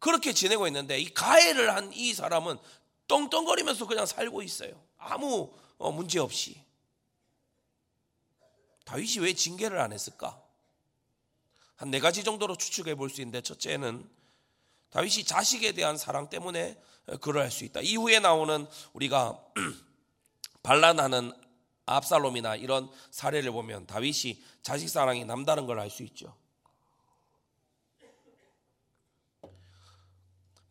그렇게 0.00 0.32
지내고 0.32 0.66
있는데 0.66 0.98
이 0.98 1.12
가해를 1.12 1.74
한 1.74 1.92
이 1.92 2.12
사람은 2.14 2.58
떵떵거리면서 3.06 3.86
그냥 3.86 4.04
살고 4.06 4.42
있어요. 4.42 4.72
아무 4.96 5.52
어, 5.76 5.92
문제 5.92 6.18
없이. 6.18 6.67
다윗이 8.88 9.18
왜 9.22 9.34
징계를 9.34 9.78
안 9.78 9.92
했을까? 9.92 10.42
한 11.76 11.90
네 11.90 12.00
가지 12.00 12.24
정도로 12.24 12.56
추측해 12.56 12.94
볼 12.94 13.10
수 13.10 13.20
있는데 13.20 13.42
첫째는 13.42 14.08
다윗이 14.90 15.24
자식에 15.24 15.72
대한 15.72 15.98
사랑 15.98 16.30
때문에 16.30 16.80
그러할 17.20 17.50
수 17.50 17.64
있다. 17.64 17.80
이후에 17.82 18.18
나오는 18.18 18.66
우리가 18.94 19.38
반란하는 20.64 21.32
압살롬이나 21.84 22.56
이런 22.56 22.90
사례를 23.10 23.52
보면 23.52 23.86
다윗이 23.86 24.42
자식 24.62 24.88
사랑이 24.88 25.24
남다른 25.26 25.66
걸 25.66 25.78
알 25.78 25.90
수 25.90 26.02
있죠. 26.04 26.34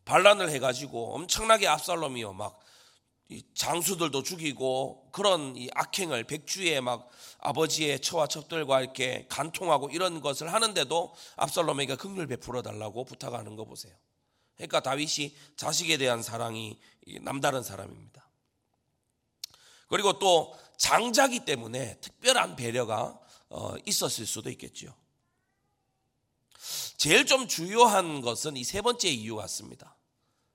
반란을 0.04 0.50
해가지고 0.50 1.14
엄청나게 1.14 1.68
압살롬이요 1.68 2.32
막 2.32 2.58
장수들도 3.54 4.22
죽이고 4.22 5.10
그런 5.12 5.54
이 5.56 5.68
악행을 5.74 6.24
백주의 6.24 6.80
막 6.80 7.10
아버지의 7.40 8.00
처와 8.00 8.26
첩들과 8.26 8.80
이렇게 8.80 9.26
간통하고 9.28 9.90
이런 9.90 10.20
것을 10.20 10.52
하는데도 10.52 11.14
압살롬에게 11.36 11.96
긍휼 11.96 12.26
베풀어 12.26 12.62
달라고 12.62 13.04
부탁하는 13.04 13.54
거 13.56 13.64
보세요. 13.64 13.94
그러니까 14.56 14.80
다윗이 14.80 15.36
자식에 15.56 15.98
대한 15.98 16.22
사랑이 16.22 16.78
남다른 17.20 17.62
사람입니다. 17.62 18.28
그리고 19.88 20.18
또 20.18 20.58
장자기 20.78 21.44
때문에 21.44 22.00
특별한 22.00 22.56
배려가 22.56 23.18
어, 23.50 23.74
있었을 23.86 24.26
수도 24.26 24.50
있겠죠. 24.50 24.94
제일 26.96 27.26
좀 27.26 27.46
주요한 27.46 28.20
것은 28.20 28.56
이 28.56 28.64
세 28.64 28.80
번째 28.82 29.08
이유 29.08 29.36
같습니다. 29.36 29.96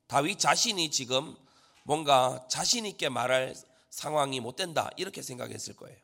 다윗 0.08 0.38
자신이 0.38 0.92
지금 0.92 1.36
뭔가 1.84 2.46
자신 2.50 2.86
있게 2.86 3.10
말할 3.10 3.56
상황이 3.90 4.40
못 4.40 4.56
된다 4.56 4.90
이렇게 4.98 5.22
생각했을 5.22 5.76
거예요. 5.76 5.98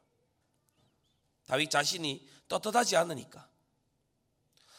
다윗 1.47 1.71
자신이 1.71 2.27
떳떳하지 2.47 2.95
않으니까. 2.95 3.47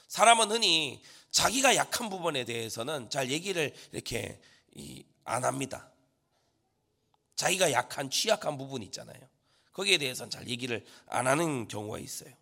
사람은 0.08 0.50
흔히 0.50 1.02
자기가 1.30 1.76
약한 1.76 2.08
부분에 2.10 2.44
대해서는 2.44 3.10
잘 3.10 3.30
얘기를 3.30 3.74
이렇게 3.92 4.40
안 5.24 5.44
합니다. 5.44 5.90
자기가 7.36 7.72
약한 7.72 8.10
취약한 8.10 8.58
부분이 8.58 8.84
있잖아요. 8.86 9.20
거기에 9.72 9.98
대해서는 9.98 10.30
잘 10.30 10.48
얘기를 10.48 10.84
안 11.06 11.26
하는 11.26 11.68
경우가 11.68 11.98
있어요. 11.98 12.32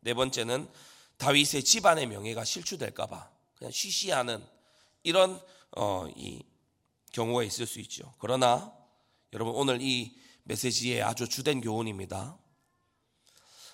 네 0.00 0.14
번째는 0.14 0.68
다윗의 1.16 1.64
집안의 1.64 2.06
명예가 2.06 2.44
실추될까봐 2.44 3.30
그냥 3.56 3.72
쉬쉬하는 3.72 4.46
이런 5.02 5.40
어, 5.72 6.06
이 6.14 6.44
경우가 7.18 7.42
있을 7.42 7.66
수 7.66 7.80
있죠. 7.80 8.14
그러나 8.18 8.72
여러분 9.32 9.54
오늘 9.54 9.82
이 9.82 10.16
메시지의 10.44 11.02
아주 11.02 11.28
주된 11.28 11.60
교훈입니다. 11.60 12.38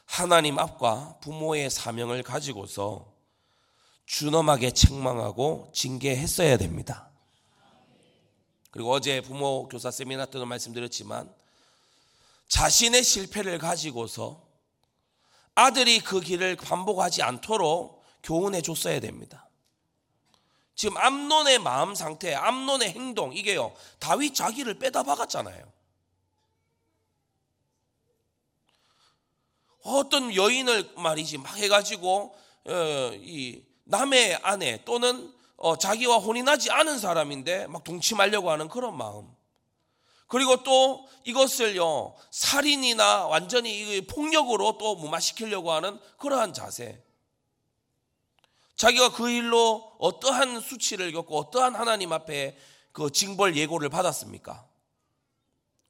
하나님 0.06 0.58
앞과 0.58 1.18
부모의 1.20 1.68
사명을 1.70 2.22
가지고서 2.22 3.12
준엄하게 4.06 4.70
책망하고 4.70 5.70
징계했어야 5.74 6.56
됩니다. 6.56 7.10
그리고 8.70 8.92
어제 8.92 9.20
부모 9.20 9.68
교사 9.68 9.90
세미나 9.90 10.26
때도 10.26 10.46
말씀드렸지만 10.46 11.32
자신의 12.48 13.04
실패를 13.04 13.58
가지고서 13.58 14.42
아들이 15.54 16.00
그 16.00 16.20
길을 16.20 16.56
반복하지 16.56 17.22
않도록 17.22 18.02
교훈해 18.22 18.62
줬어야 18.62 19.00
됩니다. 19.00 19.48
지금 20.74 20.96
암론의 20.96 21.60
마음 21.60 21.94
상태, 21.94 22.34
암론의 22.34 22.90
행동 22.90 23.32
이게요. 23.32 23.74
다윗 23.98 24.34
자기를 24.34 24.78
빼다 24.78 25.02
박았잖아요. 25.04 25.72
어떤 29.84 30.34
여인을 30.34 30.94
말이지 30.96 31.38
막 31.38 31.56
해가지고 31.56 32.34
어, 32.66 33.10
이 33.14 33.62
남의 33.84 34.36
아내 34.42 34.82
또는 34.84 35.32
어, 35.56 35.76
자기와 35.76 36.18
혼인하지 36.18 36.70
않은 36.70 36.98
사람인데 36.98 37.66
막 37.68 37.84
동침하려고 37.84 38.50
하는 38.50 38.68
그런 38.68 38.96
마음. 38.96 39.30
그리고 40.26 40.62
또 40.62 41.06
이것을요 41.24 42.16
살인이나 42.30 43.26
완전히 43.26 44.00
폭력으로 44.06 44.78
또 44.78 44.96
무마시키려고 44.96 45.70
하는 45.70 46.00
그러한 46.18 46.54
자세. 46.54 47.03
자기가 48.76 49.12
그 49.12 49.30
일로 49.30 49.94
어떠한 49.98 50.60
수치를 50.60 51.12
겪고 51.12 51.38
어떠한 51.38 51.74
하나님 51.74 52.12
앞에 52.12 52.58
그 52.92 53.10
징벌 53.10 53.56
예고를 53.56 53.88
받았습니까? 53.88 54.68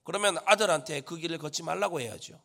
그러면 0.03 0.37
아들한테 0.45 1.01
그 1.01 1.17
길을 1.17 1.39
걷지 1.39 1.63
말라고 1.63 2.01
해야죠. 2.01 2.41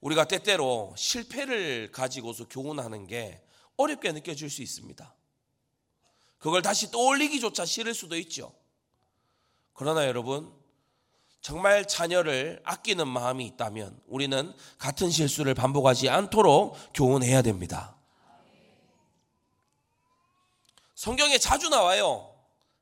우리가 0.00 0.24
때때로 0.24 0.94
실패를 0.96 1.92
가지고서 1.92 2.48
교훈하는 2.48 3.06
게 3.06 3.40
어렵게 3.76 4.12
느껴질 4.12 4.50
수 4.50 4.62
있습니다. 4.62 5.14
그걸 6.38 6.60
다시 6.60 6.90
떠올리기조차 6.90 7.64
싫을 7.64 7.94
수도 7.94 8.16
있죠. 8.16 8.52
그러나 9.74 10.06
여러분, 10.06 10.52
정말 11.42 11.86
자녀를 11.86 12.62
아끼는 12.64 13.08
마음이 13.08 13.44
있다면 13.46 13.98
우리는 14.06 14.54
같은 14.78 15.10
실수를 15.10 15.54
반복하지 15.54 16.08
않도록 16.08 16.76
교훈해야 16.94 17.42
됩니다. 17.42 17.96
성경에 20.94 21.38
자주 21.38 21.68
나와요. 21.68 22.28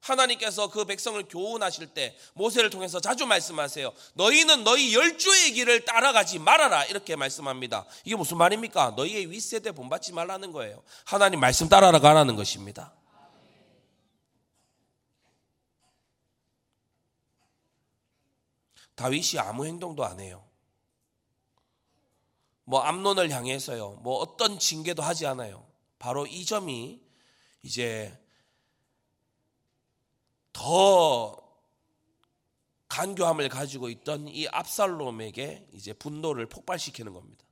하나님께서 0.00 0.68
그 0.68 0.84
백성을 0.84 1.22
교훈하실 1.28 1.88
때 1.88 2.16
모세를 2.34 2.68
통해서 2.68 3.00
자주 3.00 3.26
말씀하세요. 3.26 3.92
너희는 4.14 4.64
너희 4.64 4.94
열조의 4.94 5.52
길을 5.52 5.84
따라가지 5.86 6.38
말아라. 6.38 6.84
이렇게 6.84 7.16
말씀합니다. 7.16 7.86
이게 8.04 8.14
무슨 8.14 8.36
말입니까? 8.36 8.92
너희의 8.96 9.30
윗세대 9.30 9.72
본받지 9.72 10.12
말라는 10.12 10.52
거예요. 10.52 10.82
하나님 11.04 11.40
말씀 11.40 11.68
따라가라는 11.68 12.36
것입니다. 12.36 12.92
다윗이 19.00 19.38
아무 19.38 19.64
행동도 19.64 20.04
안 20.04 20.20
해요. 20.20 20.46
뭐 22.64 22.80
암론을 22.80 23.30
향해서요. 23.30 23.92
뭐 24.02 24.18
어떤 24.18 24.58
징계도 24.58 25.02
하지 25.02 25.26
않아요. 25.26 25.66
바로 25.98 26.26
이 26.26 26.44
점이 26.44 27.00
이제 27.62 28.14
더 30.52 31.34
간교함을 32.88 33.48
가지고 33.48 33.88
있던 33.88 34.28
이 34.28 34.46
압살롬에게 34.48 35.68
이제 35.72 35.94
분노를 35.94 36.44
폭발시키는 36.44 37.14
겁니다. 37.14 37.42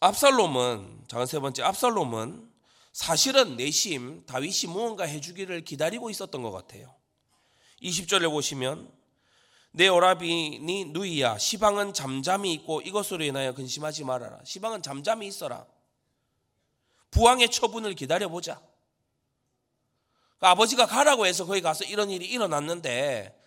압살롬은 0.00 1.04
작은 1.08 1.26
세 1.26 1.38
번째 1.38 1.64
압살롬은 1.64 2.50
사실은 2.94 3.58
내심 3.58 4.24
다윗이 4.24 4.72
무언가 4.72 5.04
해주기를 5.04 5.66
기다리고 5.66 6.08
있었던 6.08 6.42
것 6.42 6.50
같아요. 6.50 6.96
20절에 7.82 8.30
보시면 8.30 8.90
내 9.72 9.88
오라비니 9.88 10.86
누이야 10.86 11.38
시방은 11.38 11.92
잠잠히 11.92 12.52
있고 12.54 12.80
이것으로 12.80 13.24
인하여 13.24 13.52
근심하지 13.52 14.04
말아라. 14.04 14.40
시방은 14.44 14.82
잠잠히 14.82 15.26
있어라. 15.26 15.66
부왕의 17.10 17.50
처분을 17.50 17.94
기다려 17.94 18.28
보자. 18.28 18.60
그 20.38 20.46
아버지가 20.46 20.86
가라고 20.86 21.26
해서 21.26 21.44
거기 21.44 21.60
가서 21.60 21.84
이런 21.84 22.10
일이 22.10 22.26
일어났는데 22.26 23.38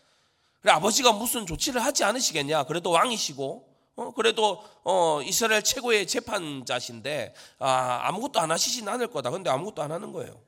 그래 0.62 0.74
아버지가 0.74 1.14
무슨 1.14 1.46
조치를 1.46 1.84
하지 1.84 2.04
않으시겠냐? 2.04 2.64
그래도 2.66 2.92
왕이시고 2.92 3.70
어, 3.96 4.12
그래도 4.12 4.64
어, 4.84 5.22
이스라엘 5.24 5.64
최고의 5.64 6.08
재판자신데 6.08 7.34
아, 7.60 8.02
아무것도 8.04 8.40
안 8.40 8.52
하시진 8.52 8.88
않을 8.88 9.08
거다. 9.08 9.30
근데 9.30 9.50
아무것도 9.50 9.82
안 9.82 9.92
하는 9.92 10.12
거예요. 10.12 10.40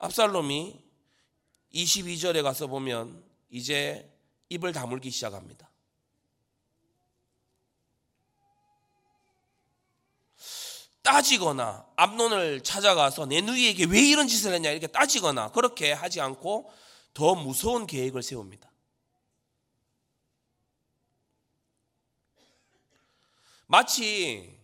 압살롬이 0.00 0.82
22절에 1.74 2.42
가서 2.42 2.66
보면 2.66 3.22
이제 3.50 4.10
입을 4.48 4.72
다물기 4.72 5.10
시작합니다. 5.10 5.70
따지거나 11.02 11.86
암론을 11.96 12.62
찾아가서 12.62 13.26
내 13.26 13.40
누이에게 13.40 13.84
왜 13.84 14.00
이런 14.00 14.26
짓을 14.26 14.54
했냐 14.54 14.70
이렇게 14.70 14.86
따지거나 14.86 15.52
그렇게 15.52 15.92
하지 15.92 16.20
않고 16.20 16.72
더 17.12 17.34
무서운 17.34 17.86
계획을 17.86 18.22
세웁니다. 18.22 18.70
마치 23.66 24.58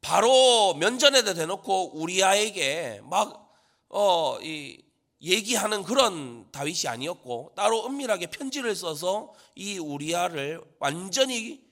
바로 0.00 0.74
면전에다 0.74 1.34
대놓고 1.34 2.00
우리아에게 2.00 3.00
막 3.04 3.45
어, 3.88 4.38
이, 4.40 4.82
얘기하는 5.20 5.82
그런 5.82 6.50
다윗이 6.52 6.88
아니었고 6.88 7.52
따로 7.56 7.86
은밀하게 7.86 8.26
편지를 8.26 8.74
써서 8.76 9.32
이 9.54 9.78
우리아를 9.78 10.62
완전히 10.78 11.64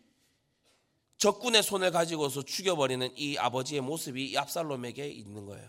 적군의 1.18 1.62
손을 1.62 1.90
가지고서 1.90 2.42
죽여버리는 2.42 3.16
이 3.16 3.36
아버지의 3.38 3.80
모습이 3.80 4.30
이 4.30 4.36
압살롬에게 4.36 5.06
있는 5.08 5.46
거예요. 5.46 5.68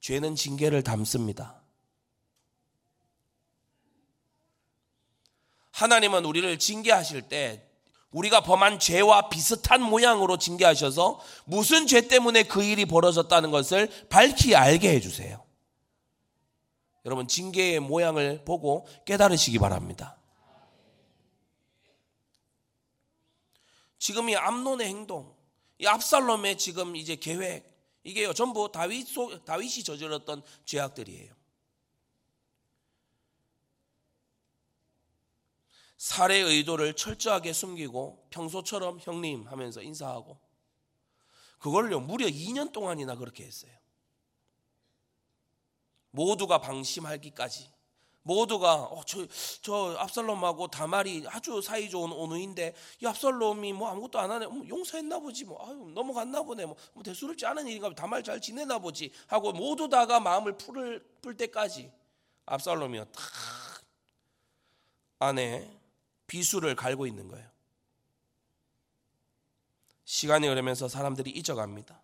죄는 0.00 0.34
징계를 0.34 0.82
담습니다. 0.82 1.62
하나님은 5.72 6.24
우리를 6.24 6.58
징계하실 6.58 7.28
때 7.28 7.69
우리가 8.12 8.42
범한 8.42 8.80
죄와 8.80 9.28
비슷한 9.28 9.82
모양으로 9.82 10.36
징계하셔서 10.36 11.20
무슨 11.44 11.86
죄 11.86 12.08
때문에 12.08 12.42
그 12.44 12.62
일이 12.62 12.84
벌어졌다는 12.84 13.50
것을 13.50 13.88
밝히 14.08 14.54
알게 14.54 14.90
해주세요. 14.94 15.44
여러분, 17.04 17.28
징계의 17.28 17.80
모양을 17.80 18.44
보고 18.44 18.86
깨달으시기 19.06 19.58
바랍니다. 19.58 20.18
지금 23.98 24.28
이 24.28 24.36
암론의 24.36 24.86
행동, 24.86 25.34
이 25.78 25.86
압살롬의 25.86 26.58
지금 26.58 26.96
이제 26.96 27.16
계획, 27.16 27.70
이게 28.02 28.32
전부 28.34 28.70
다윗 28.72 29.06
속, 29.06 29.44
다윗이 29.44 29.84
저질렀던 29.84 30.42
죄악들이에요. 30.64 31.39
살해 36.00 36.36
의도를 36.38 36.96
철저하게 36.96 37.52
숨기고 37.52 38.28
평소처럼 38.30 39.00
형님 39.02 39.46
하면서 39.46 39.82
인사하고 39.82 40.40
그걸요 41.58 42.00
무려 42.00 42.26
2년 42.26 42.72
동안이나 42.72 43.16
그렇게 43.16 43.44
했어요. 43.44 43.70
모두가 46.10 46.56
방심하기까지. 46.62 47.70
모두가 48.22 48.76
어, 48.76 49.02
저, 49.04 49.26
저 49.60 49.94
압살롬하고 49.98 50.68
다말이 50.68 51.26
아주 51.28 51.60
사이 51.60 51.90
좋은 51.90 52.12
오누인데 52.12 52.74
이 53.02 53.06
압살롬이 53.06 53.74
뭐 53.74 53.90
아무것도 53.90 54.18
안 54.18 54.30
하네. 54.30 54.46
뭐 54.46 54.66
용서했나 54.66 55.18
보지 55.18 55.44
뭐. 55.44 55.62
아유 55.68 55.92
넘어갔나 55.94 56.42
보네 56.42 56.64
뭐, 56.64 56.76
뭐 56.94 57.02
대수롭지 57.02 57.44
않은 57.44 57.66
일인가 57.66 57.94
다말 57.94 58.24
잘 58.24 58.40
지내나 58.40 58.78
보지 58.78 59.12
하고 59.26 59.52
모두 59.52 59.86
다가 59.86 60.18
마음을 60.18 60.56
풀을 60.56 61.06
풀 61.20 61.36
때까지 61.36 61.92
압살롬이요 62.46 63.04
탁 63.04 63.22
안에 65.18 65.79
비수를 66.30 66.76
갈고 66.76 67.08
있는 67.08 67.26
거예요. 67.26 67.50
시간이 70.04 70.46
흐르면서 70.46 70.86
사람들이 70.86 71.32
잊어갑니다. 71.32 72.00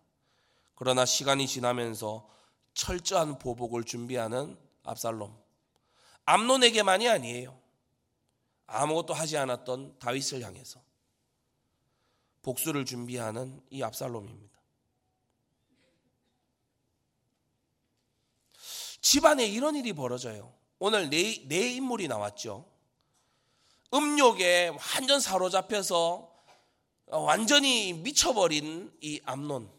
그러나 0.75 1.05
시간이 1.05 1.47
지나면서 1.47 2.29
철저한 2.73 3.39
보복을 3.39 3.85
준비하는 3.85 4.59
압살롬. 4.83 5.33
암론에게만이 6.25 7.07
아니에요. 7.07 7.57
아무것도 8.65 9.13
하지 9.13 9.37
않았던 9.37 9.97
다윗을 9.99 10.41
향해서 10.41 10.81
복수를 12.41 12.83
준비하는 12.83 13.63
이 13.69 13.81
압살롬입니다. 13.81 14.57
집안에 18.99 19.45
이런 19.45 19.77
일이 19.77 19.93
벌어져요. 19.93 20.53
오늘 20.79 21.09
네, 21.09 21.47
네 21.47 21.71
인물이 21.75 22.09
나왔죠. 22.09 22.76
음욕에 23.93 24.69
완전 24.95 25.19
사로잡혀서 25.19 26.31
완전히 27.07 27.93
미쳐버린 27.93 28.91
이 29.01 29.21
암론. 29.25 29.71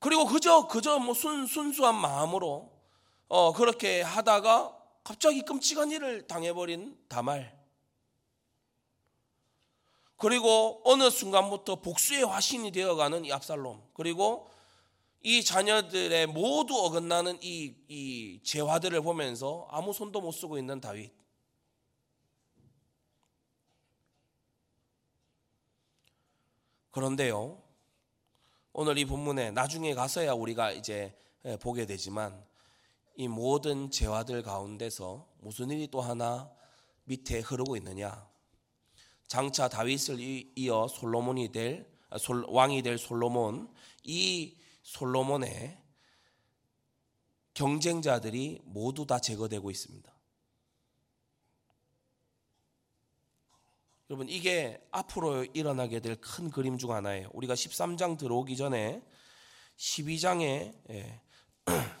그리고 0.00 0.26
그저 0.26 0.66
그저 0.66 0.98
뭐 0.98 1.14
순, 1.14 1.46
순수한 1.46 1.94
마음으로 1.94 2.70
어, 3.28 3.52
그렇게 3.52 4.02
하다가 4.02 4.76
갑자기 5.04 5.42
끔찍한 5.42 5.90
일을 5.90 6.26
당해버린 6.26 6.98
다말. 7.08 7.56
그리고 10.16 10.80
어느 10.84 11.10
순간부터 11.10 11.76
복수의 11.76 12.24
화신이 12.24 12.72
되어가는 12.72 13.24
이 13.24 13.32
압살롬. 13.32 13.82
그리고 13.94 14.48
이 15.26 15.42
자녀들의 15.42 16.28
모두 16.28 16.76
어긋나는 16.76 17.40
이, 17.42 17.74
이 17.88 18.40
재화들을 18.44 19.00
보면서 19.00 19.66
아무 19.72 19.92
손도 19.92 20.20
못 20.20 20.30
쓰고 20.30 20.56
있는 20.56 20.80
다윗. 20.80 21.12
그런데요, 26.92 27.60
오늘 28.72 28.98
이 28.98 29.04
본문에 29.04 29.50
나중에 29.50 29.94
가서야 29.94 30.32
우리가 30.32 30.70
이제 30.70 31.12
보게 31.60 31.86
되지만 31.86 32.46
이 33.16 33.26
모든 33.26 33.90
재화들 33.90 34.44
가운데서 34.44 35.26
무슨 35.40 35.70
일이 35.72 35.88
또 35.88 36.00
하나 36.00 36.48
밑에 37.02 37.40
흐르고 37.40 37.76
있느냐? 37.78 38.30
장차 39.26 39.68
다윗을 39.68 40.20
이어 40.54 40.86
솔로몬이 40.86 41.50
될 41.50 41.92
왕이 42.46 42.82
될 42.82 42.96
솔로몬 42.96 43.74
이 44.04 44.56
솔로몬의 44.86 45.76
경쟁자들이 47.54 48.60
모두 48.64 49.04
다 49.04 49.18
제거되고 49.18 49.70
있습니다. 49.70 50.14
여러분 54.08 54.28
이게 54.28 54.80
앞으로 54.92 55.44
일어나게 55.46 55.98
될 55.98 56.14
큰 56.20 56.50
그림 56.50 56.78
중 56.78 56.92
하나예요. 56.92 57.28
우리가 57.32 57.54
13장 57.54 58.16
들어오기 58.16 58.56
전에 58.56 59.02
12장에 59.76 60.72
예. 60.90 61.20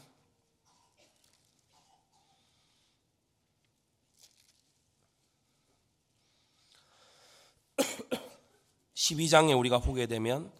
12장에 8.94 9.58
우리가 9.58 9.80
보게 9.80 10.06
되면 10.06 10.52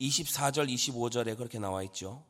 24절, 0.00 0.68
25절에 0.68 1.36
그렇게 1.36 1.58
나와 1.58 1.82
있죠. 1.84 2.24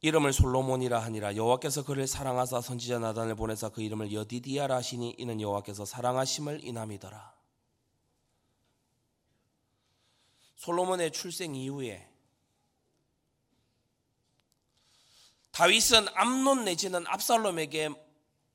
이름을 0.00 0.32
솔로몬이라 0.32 0.98
하니라 0.98 1.36
여호와께서 1.36 1.84
그를 1.84 2.08
사랑하사 2.08 2.60
선지자 2.60 2.98
나단을 2.98 3.36
보내사 3.36 3.68
그 3.68 3.82
이름을 3.82 4.12
여디디아라 4.12 4.76
하시니 4.76 5.14
이는 5.16 5.40
여호와께서 5.40 5.84
사랑하심을 5.84 6.64
인함이더라. 6.64 7.32
솔로몬의 10.56 11.12
출생 11.12 11.54
이후에 11.54 12.08
다윗은 15.52 16.08
암론 16.14 16.64
내지는 16.64 17.06
압살롬에게 17.06 17.90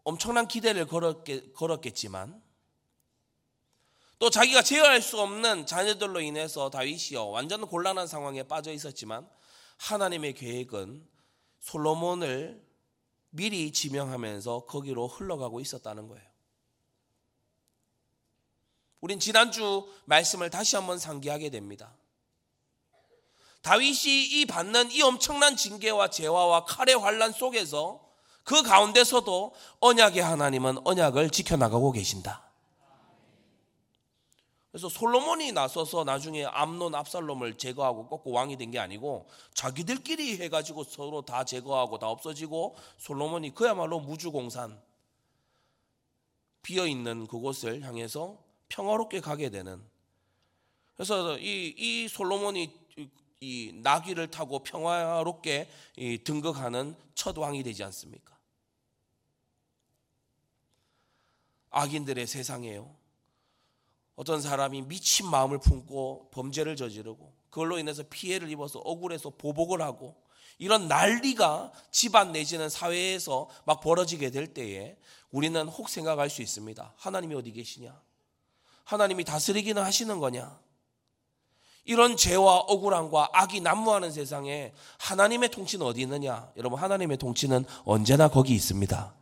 엄청난 0.03 0.47
기대를 0.47 0.87
걸었겠지만 0.87 2.41
또 4.19 4.29
자기가 4.29 4.63
제어할 4.63 5.01
수 5.01 5.19
없는 5.19 5.65
자녀들로 5.65 6.21
인해서 6.21 6.69
다윗이요 6.69 7.29
완전 7.29 7.67
곤란한 7.67 8.07
상황에 8.07 8.43
빠져 8.43 8.71
있었지만 8.71 9.29
하나님의 9.77 10.33
계획은 10.33 11.07
솔로몬을 11.59 12.65
미리 13.29 13.71
지명하면서 13.71 14.65
거기로 14.65 15.07
흘러가고 15.07 15.59
있었다는 15.59 16.07
거예요. 16.07 16.27
우린 19.01 19.19
지난주 19.19 19.87
말씀을 20.05 20.49
다시 20.49 20.75
한번 20.75 20.97
상기하게 20.97 21.51
됩니다. 21.51 21.95
다윗이 23.61 24.25
이 24.25 24.45
받는 24.45 24.91
이 24.91 25.01
엄청난 25.01 25.55
징계와 25.55 26.09
재화와 26.09 26.65
칼의 26.65 26.95
환란 26.95 27.33
속에서 27.33 28.07
그 28.43 28.63
가운데서도 28.63 29.53
언약의 29.81 30.23
하나님은 30.23 30.79
언약을 30.87 31.29
지켜나가고 31.29 31.91
계신다. 31.91 32.46
그래서 34.77 34.89
솔로몬이 34.89 35.53
나서서 35.53 36.03
나중에 36.03 36.45
암론 36.45 36.93
압살롬을 36.93 37.57
제거하고 37.57 38.07
꺾고 38.09 38.29
왕이 38.29 38.57
된 38.57 38.69
게 38.69 38.77
아니고 38.77 39.27
자기들끼리 39.55 40.37
해가지고 40.37 40.83
서로 40.83 41.23
다 41.23 41.43
제거하고 41.43 41.97
다 41.97 42.07
없어지고 42.09 42.75
솔로몬이 42.99 43.55
그야말로 43.55 43.99
무주공산 43.99 44.79
비어 46.61 46.85
있는 46.85 47.25
그곳을 47.25 47.81
향해서 47.81 48.37
평화롭게 48.69 49.19
가게 49.19 49.49
되는. 49.49 49.81
그래서 50.93 51.39
이, 51.39 51.73
이 51.75 52.07
솔로몬이 52.07 52.71
이 53.39 53.71
나귀를 53.81 54.29
타고 54.29 54.59
평화롭게 54.59 55.71
등극하는 56.23 56.95
첫 57.15 57.35
왕이 57.35 57.63
되지 57.63 57.83
않습니까? 57.83 58.37
악인들의 61.71 62.27
세상이에요. 62.27 62.96
어떤 64.17 64.41
사람이 64.41 64.81
미친 64.81 65.29
마음을 65.29 65.59
품고 65.59 66.31
범죄를 66.31 66.75
저지르고 66.75 67.33
그걸로 67.51 67.77
인해서 67.77 68.03
피해를 68.09 68.49
입어서 68.49 68.79
억울해서 68.79 69.29
보복을 69.29 69.81
하고 69.81 70.15
이런 70.57 70.87
난리가 70.87 71.71
집안 71.91 72.31
내지는 72.31 72.67
사회에서 72.67 73.47
막 73.65 73.79
벌어지게 73.79 74.31
될 74.31 74.53
때에 74.55 74.97
우리는 75.29 75.67
혹 75.67 75.87
생각할 75.87 76.31
수 76.31 76.41
있습니다. 76.41 76.95
하나님이 76.97 77.35
어디 77.35 77.51
계시냐? 77.51 78.01
하나님이 78.85 79.23
다스리기는 79.23 79.81
하시는 79.83 80.19
거냐? 80.19 80.59
이런 81.85 82.17
죄와 82.17 82.55
억울함과 82.61 83.29
악이 83.33 83.61
난무하는 83.61 84.11
세상에 84.11 84.73
하나님의 84.97 85.49
통치는 85.51 85.85
어디 85.85 86.01
있느냐? 86.01 86.51
여러분, 86.57 86.79
하나님의 86.79 87.17
통치는 87.17 87.65
언제나 87.85 88.27
거기 88.29 88.55
있습니다. 88.55 89.13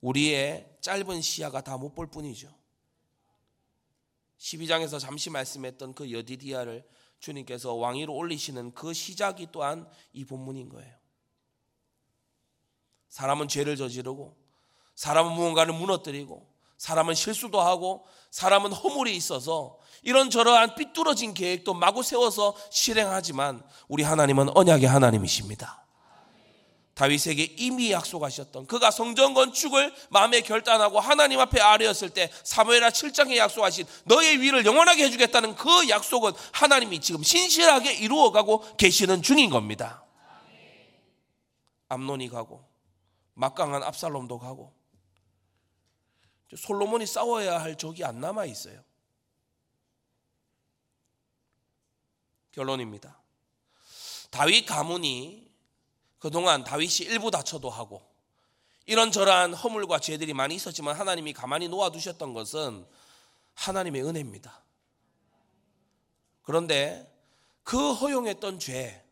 우리의 0.00 0.66
짧은 0.80 1.20
시야가 1.20 1.60
다 1.60 1.76
못 1.76 1.94
볼 1.94 2.06
뿐이죠. 2.06 2.48
12장에서 4.42 4.98
잠시 4.98 5.30
말씀했던 5.30 5.94
그 5.94 6.10
여디디아를 6.10 6.84
주님께서 7.20 7.74
왕위로 7.74 8.12
올리시는 8.12 8.74
그 8.74 8.92
시작이 8.92 9.48
또한 9.52 9.88
이 10.12 10.24
본문인 10.24 10.68
거예요. 10.68 10.92
사람은 13.08 13.46
죄를 13.46 13.76
저지르고 13.76 14.36
사람은 14.96 15.32
무언가를 15.32 15.74
무너뜨리고 15.74 16.50
사람은 16.76 17.14
실수도 17.14 17.60
하고 17.60 18.04
사람은 18.32 18.72
허물이 18.72 19.14
있어서 19.16 19.78
이런 20.02 20.30
저러한 20.30 20.74
삐뚤어진 20.74 21.34
계획도 21.34 21.74
마구 21.74 22.02
세워서 22.02 22.56
실행하지만 22.70 23.62
우리 23.86 24.02
하나님은 24.02 24.56
언약의 24.56 24.88
하나님이십니다. 24.88 25.81
다윗에게 26.94 27.54
이미 27.56 27.90
약속하셨던 27.90 28.66
그가 28.66 28.90
성전 28.90 29.32
건축을 29.32 29.94
마음에 30.10 30.42
결단하고 30.42 31.00
하나님 31.00 31.40
앞에 31.40 31.60
아뢰었을 31.60 32.10
때 32.10 32.30
사무엘하 32.44 32.90
7장에 32.90 33.36
약속하신 33.36 33.86
너의 34.04 34.40
위를 34.40 34.66
영원하게 34.66 35.04
해주겠다는 35.04 35.54
그 35.54 35.88
약속은 35.88 36.32
하나님이 36.52 37.00
지금 37.00 37.22
신실하게 37.22 37.94
이루어가고 37.94 38.76
계시는 38.76 39.22
중인 39.22 39.48
겁니다. 39.48 40.04
암론이 41.88 42.28
가고 42.28 42.62
막강한 43.34 43.82
압살롬도 43.82 44.38
가고 44.38 44.74
솔로몬이 46.54 47.06
싸워야 47.06 47.60
할 47.60 47.76
적이 47.76 48.04
안 48.04 48.20
남아 48.20 48.44
있어요. 48.44 48.82
결론입니다. 52.52 53.18
다윗 54.30 54.66
가문이 54.66 55.41
그동안 56.22 56.62
다윗이 56.62 57.08
일부 57.08 57.32
다쳐도 57.32 57.68
하고 57.68 58.00
이런저런 58.86 59.54
허물과 59.54 59.98
죄들이 59.98 60.34
많이 60.34 60.54
있었지만 60.54 60.94
하나님이 60.94 61.32
가만히 61.32 61.66
놓아두셨던 61.66 62.32
것은 62.32 62.86
하나님의 63.54 64.04
은혜입니다. 64.04 64.62
그런데 66.42 67.12
그 67.64 67.92
허용했던 67.92 68.60
죄, 68.60 69.04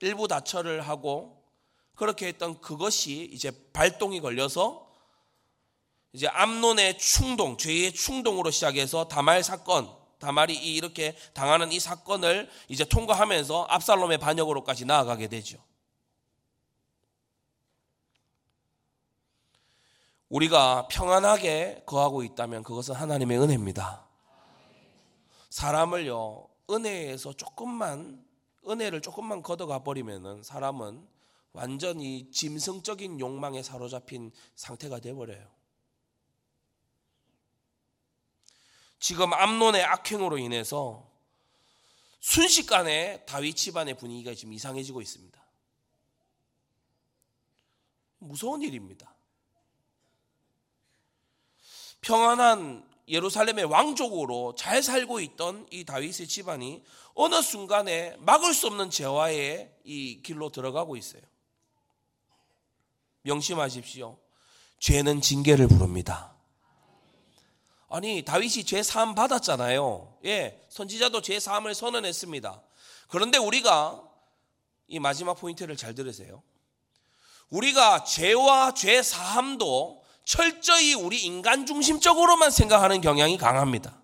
일부 0.00 0.26
다처를 0.26 0.80
하고 0.80 1.44
그렇게 1.94 2.28
했던 2.28 2.58
그것이 2.62 3.28
이제 3.30 3.52
발동이 3.74 4.22
걸려서 4.22 4.90
이제 6.14 6.26
암론의 6.26 6.96
충동, 6.96 7.58
죄의 7.58 7.92
충동으로 7.92 8.50
시작해서 8.50 9.08
다말 9.08 9.42
사건, 9.42 9.94
다말이 10.20 10.54
이렇게 10.54 11.16
당하는 11.34 11.72
이 11.72 11.80
사건을 11.80 12.48
이제 12.68 12.84
통과하면서 12.84 13.64
압살롬의 13.64 14.18
반역으로까지 14.18 14.84
나아가게 14.84 15.26
되죠. 15.26 15.58
우리가 20.28 20.86
평안하게 20.88 21.82
거하고 21.86 22.22
있다면 22.22 22.62
그것은 22.62 22.94
하나님의 22.94 23.40
은혜입니다. 23.40 24.06
사람을요, 25.48 26.46
은혜에서 26.70 27.32
조금만, 27.32 28.24
은혜를 28.68 29.00
조금만 29.00 29.42
걷어가 29.42 29.82
버리면은 29.82 30.44
사람은 30.44 31.04
완전히 31.52 32.30
짐승적인 32.30 33.18
욕망에 33.18 33.62
사로잡힌 33.64 34.30
상태가 34.54 35.00
되어버려요. 35.00 35.59
지금 39.00 39.32
암론의 39.32 39.82
악행으로 39.82 40.38
인해서 40.38 41.08
순식간에 42.20 43.24
다윗 43.24 43.56
집안의 43.56 43.96
분위기가 43.96 44.34
지금 44.34 44.52
이상해지고 44.52 45.00
있습니다. 45.00 45.40
무서운 48.18 48.60
일입니다. 48.62 49.14
평안한 52.02 52.86
예루살렘의 53.08 53.64
왕족으로 53.64 54.54
잘 54.54 54.82
살고 54.82 55.20
있던 55.20 55.66
이 55.70 55.84
다윗의 55.84 56.28
집안이 56.28 56.84
어느 57.14 57.42
순간에 57.42 58.16
막을 58.18 58.54
수 58.54 58.66
없는 58.68 58.90
재화의 58.90 59.74
이 59.84 60.22
길로 60.22 60.50
들어가고 60.50 60.96
있어요. 60.96 61.22
명심하십시오. 63.22 64.18
죄는 64.78 65.20
징계를 65.20 65.68
부릅니다. 65.68 66.34
아니 67.90 68.24
다윗이 68.24 68.64
죄 68.64 68.82
사함 68.84 69.16
받았잖아요. 69.16 70.18
예, 70.24 70.64
선지자도 70.68 71.22
죄 71.22 71.40
사함을 71.40 71.74
선언했습니다. 71.74 72.62
그런데 73.08 73.36
우리가 73.36 74.00
이 74.86 75.00
마지막 75.00 75.34
포인트를 75.34 75.76
잘 75.76 75.94
들으세요. 75.94 76.42
우리가 77.50 78.04
죄와 78.04 78.74
죄 78.74 79.02
사함도 79.02 80.04
철저히 80.24 80.94
우리 80.94 81.20
인간 81.24 81.66
중심적으로만 81.66 82.52
생각하는 82.52 83.00
경향이 83.00 83.36
강합니다. 83.36 84.00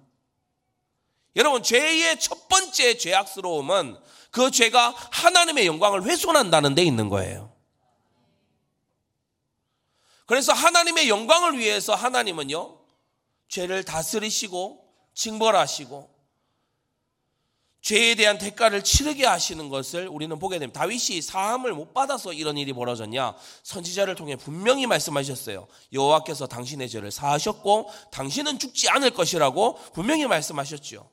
여러분 1.36 1.62
죄의 1.62 2.18
첫 2.18 2.48
번째 2.48 2.96
죄악스러움은 2.98 3.96
그 4.32 4.50
죄가 4.50 4.94
하나님의 5.12 5.66
영광을 5.66 6.02
훼손한다는 6.02 6.74
데 6.74 6.82
있는 6.82 7.08
거예요. 7.08 7.52
그래서 10.26 10.52
하나님의 10.52 11.08
영광을 11.08 11.56
위해서 11.56 11.94
하나님은요 11.94 12.75
죄를 13.48 13.84
다스리시고 13.84 14.84
징벌하시고 15.14 16.16
죄에 17.86 18.16
대한 18.16 18.36
대가를 18.36 18.82
치르게 18.82 19.24
하시는 19.24 19.68
것을 19.68 20.08
우리는 20.08 20.36
보게 20.40 20.58
됩니다. 20.58 20.80
다윗이 20.80 21.22
사함을 21.22 21.72
못 21.72 21.94
받아서 21.94 22.32
이런 22.32 22.58
일이 22.58 22.72
벌어졌냐? 22.72 23.36
선지자를 23.62 24.16
통해 24.16 24.34
분명히 24.34 24.88
말씀하셨어요. 24.88 25.68
여호와께서 25.92 26.48
당신의 26.48 26.88
죄를 26.88 27.12
사하셨고 27.12 27.88
당신은 28.10 28.58
죽지 28.58 28.88
않을 28.88 29.12
것이라고 29.12 29.76
분명히 29.92 30.26
말씀하셨죠. 30.26 31.08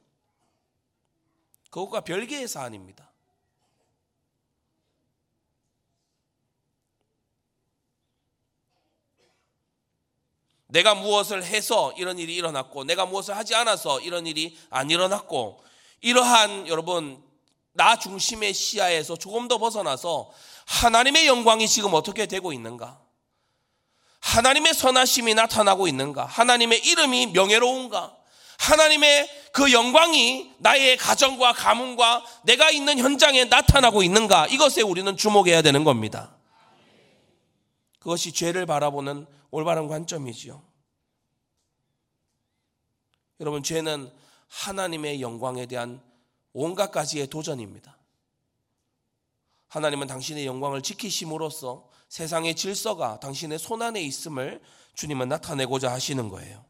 그것과 1.70 2.02
별개의 2.02 2.48
사안입니다. 2.48 3.13
내가 10.74 10.96
무엇을 10.96 11.44
해서 11.44 11.94
이런 11.98 12.18
일이 12.18 12.34
일어났고 12.34 12.84
내가 12.84 13.06
무엇을 13.06 13.38
하지 13.38 13.54
않아서 13.54 14.00
이런 14.00 14.26
일이 14.26 14.58
안 14.72 14.90
일어났고 14.90 15.64
이러한 16.02 16.68
여러분 16.68 17.24
나 17.74 17.98
중심의 17.98 18.56
시야에서 18.56 19.16
조금 19.16 19.48
더 19.48 19.60
벗어나서 19.60 20.32
하나님의 20.66 21.28
영광이 21.28 21.68
지금 21.68 21.94
어떻게 21.94 22.26
되고 22.26 22.52
있는가? 22.52 23.00
하나님의 24.20 24.74
선하심이 24.74 25.36
나타나고 25.36 25.88
있는가? 25.88 26.26
하나님의 26.26 26.80
이름이 26.80 27.28
명예로운가? 27.28 28.16
하나님의 28.58 29.30
그 29.52 29.72
영광이 29.72 30.54
나의 30.58 30.98
가정과 30.98 31.54
가문과 31.54 32.26
내가 32.46 32.72
있는 32.72 32.98
현장에 32.98 33.46
나타나고 33.46 34.02
있는가? 34.02 34.48
이것에 34.48 34.82
우리는 34.82 35.16
주목해야 35.16 35.62
되는 35.62 35.84
겁니다. 35.84 36.36
그것이 38.00 38.32
죄를 38.32 38.66
바라보는 38.66 39.28
올바른 39.54 39.88
관점이지요. 39.88 40.60
여러분, 43.40 43.62
죄는 43.62 44.12
하나님의 44.48 45.22
영광에 45.22 45.68
대한 45.68 46.02
온갖 46.54 46.90
가지의 46.90 47.28
도전입니다. 47.28 47.96
하나님은 49.68 50.08
당신의 50.08 50.48
영광을 50.48 50.82
지키심으로써 50.82 51.88
세상의 52.10 52.56
질서가 52.56 53.20
당신의 53.20 53.60
손안에 53.60 54.02
있음을 54.02 54.60
주님은 54.96 55.30
나타내고자 55.30 55.92
하시는 55.92 56.30
거예요. 56.30 56.66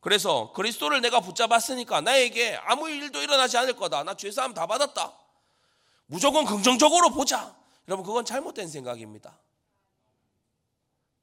그래서 0.00 0.52
그리스도를 0.52 1.00
내가 1.00 1.20
붙잡았으니까 1.20 2.02
나에게 2.02 2.56
아무 2.56 2.90
일도 2.90 3.22
일어나지 3.22 3.56
않을 3.56 3.76
거다. 3.76 4.04
나 4.04 4.14
죄사함 4.14 4.52
다 4.52 4.66
받았다. 4.66 5.18
무조건 6.04 6.44
긍정적으로 6.44 7.10
보자. 7.10 7.56
여러분 7.88 8.04
그건 8.04 8.26
잘못된 8.26 8.68
생각입니다. 8.68 9.38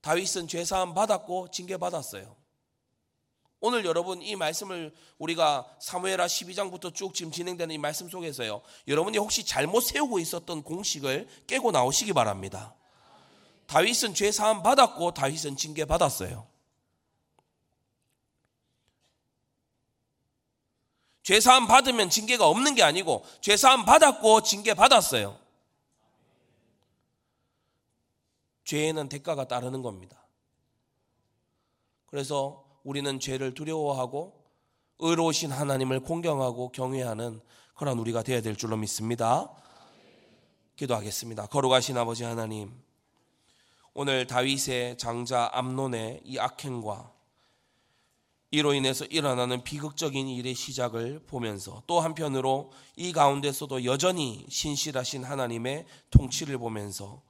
다윗은 0.02 0.48
죄사함 0.48 0.94
받았고 0.94 1.52
징계 1.52 1.78
받았어요. 1.78 2.36
오늘 3.64 3.86
여러분 3.86 4.24
이 4.24 4.36
말씀을 4.36 4.94
우리가 5.20 5.68
사무엘하 5.80 6.26
12장부터 6.26 6.94
쭉 6.96 7.14
지금 7.14 7.32
진행되는 7.32 7.74
이 7.74 7.78
말씀 7.78 8.10
속에서요. 8.10 8.62
여러분이 8.88 9.20
혹시 9.20 9.46
잘못 9.46 9.82
세우고 9.82 10.18
있었던 10.18 10.64
공식을 10.64 11.28
깨고 11.46 11.72
나오시기 11.72 12.12
바랍니다. 12.14 12.74
다윗은 13.68 14.16
죄 14.16 14.32
사함 14.32 14.64
받았고 14.64 15.14
다윗은 15.14 15.58
징계 15.58 15.86
받았어요. 15.86 16.48
죄 21.22 21.40
사함 21.40 21.68
받으면 21.68 22.10
징계가 22.10 22.48
없는 22.48 22.74
게 22.74 22.82
아니고 22.82 23.24
죄 23.42 23.56
사함 23.56 23.86
받았고 23.86 24.42
징계 24.42 24.74
받았어요. 24.74 25.38
죄에는 28.72 29.10
대가가 29.10 29.50
따르는 29.50 29.82
겁니다. 29.82 30.26
그래서 32.06 32.64
우리는 32.84 33.20
죄를 33.20 33.54
두려워하고 33.54 34.46
의로우신 35.00 35.52
하나님을 35.52 36.00
공경하고 36.00 36.72
경외하는 36.72 37.42
그런 37.76 38.00
우리가 38.00 38.24
되어야 38.24 38.42
될 38.42 38.56
줄로 38.56 38.78
믿습니다. 38.78 39.52
기도하겠습니다. 40.78 41.48
거룩하신 41.48 41.98
아버지 41.98 42.24
하나님, 42.24 42.72
오늘 43.94 44.26
다윗의 44.26 44.98
장자 44.98 45.50
암론의 45.52 46.22
이 46.24 46.40
악행과 46.40 47.12
이로 48.52 48.74
인해서 48.74 49.04
일어나는 49.06 49.66
비극적인 49.66 50.30
일의 50.30 50.54
시작을 50.54 51.26
보면서 51.28 51.84
또 51.88 52.00
한편으로 52.00 52.72
이 52.96 53.12
가운데서도 53.12 53.84
여전히 53.84 54.46
신실하신 54.48 55.26
하나님의 55.26 55.86
통치를 56.10 56.58
보면서 56.58 57.22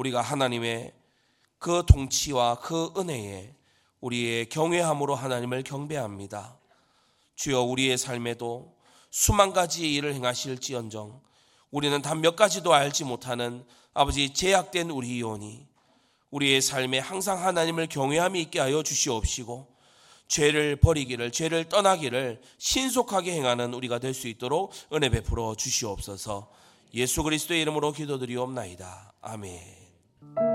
우리가 0.00 0.22
하나님의 0.22 0.92
그 1.58 1.84
통치와 1.86 2.60
그 2.60 2.92
은혜에 2.96 3.54
우리의 4.00 4.48
경외함으로 4.48 5.14
하나님을 5.14 5.62
경배합니다. 5.62 6.56
주여 7.36 7.60
우리의 7.62 7.98
삶에도 7.98 8.74
수만 9.10 9.52
가지의 9.52 9.94
일을 9.94 10.14
행하실지언정 10.14 11.20
우리는 11.70 12.00
단 12.02 12.20
몇 12.22 12.34
가지도 12.34 12.72
알지 12.72 13.04
못하는 13.04 13.64
아버지 13.92 14.32
제약된 14.32 14.88
우리 14.90 15.20
영혼이 15.20 15.66
우리의 16.30 16.62
삶에 16.62 16.98
항상 16.98 17.44
하나님을 17.44 17.88
경외함이 17.88 18.40
있게 18.42 18.58
하여 18.60 18.82
주시옵시고 18.82 19.68
죄를 20.28 20.76
버리기를 20.76 21.30
죄를 21.32 21.68
떠나기를 21.68 22.40
신속하게 22.56 23.32
행하는 23.32 23.74
우리가 23.74 23.98
될 23.98 24.14
수 24.14 24.28
있도록 24.28 24.72
은혜 24.92 25.08
베풀어 25.10 25.56
주시옵소서. 25.56 26.48
예수 26.94 27.22
그리스도의 27.22 27.60
이름으로 27.62 27.92
기도드리옵나이다. 27.92 29.12
아멘. 29.20 29.79
thank 30.20 30.38
you 30.40 30.49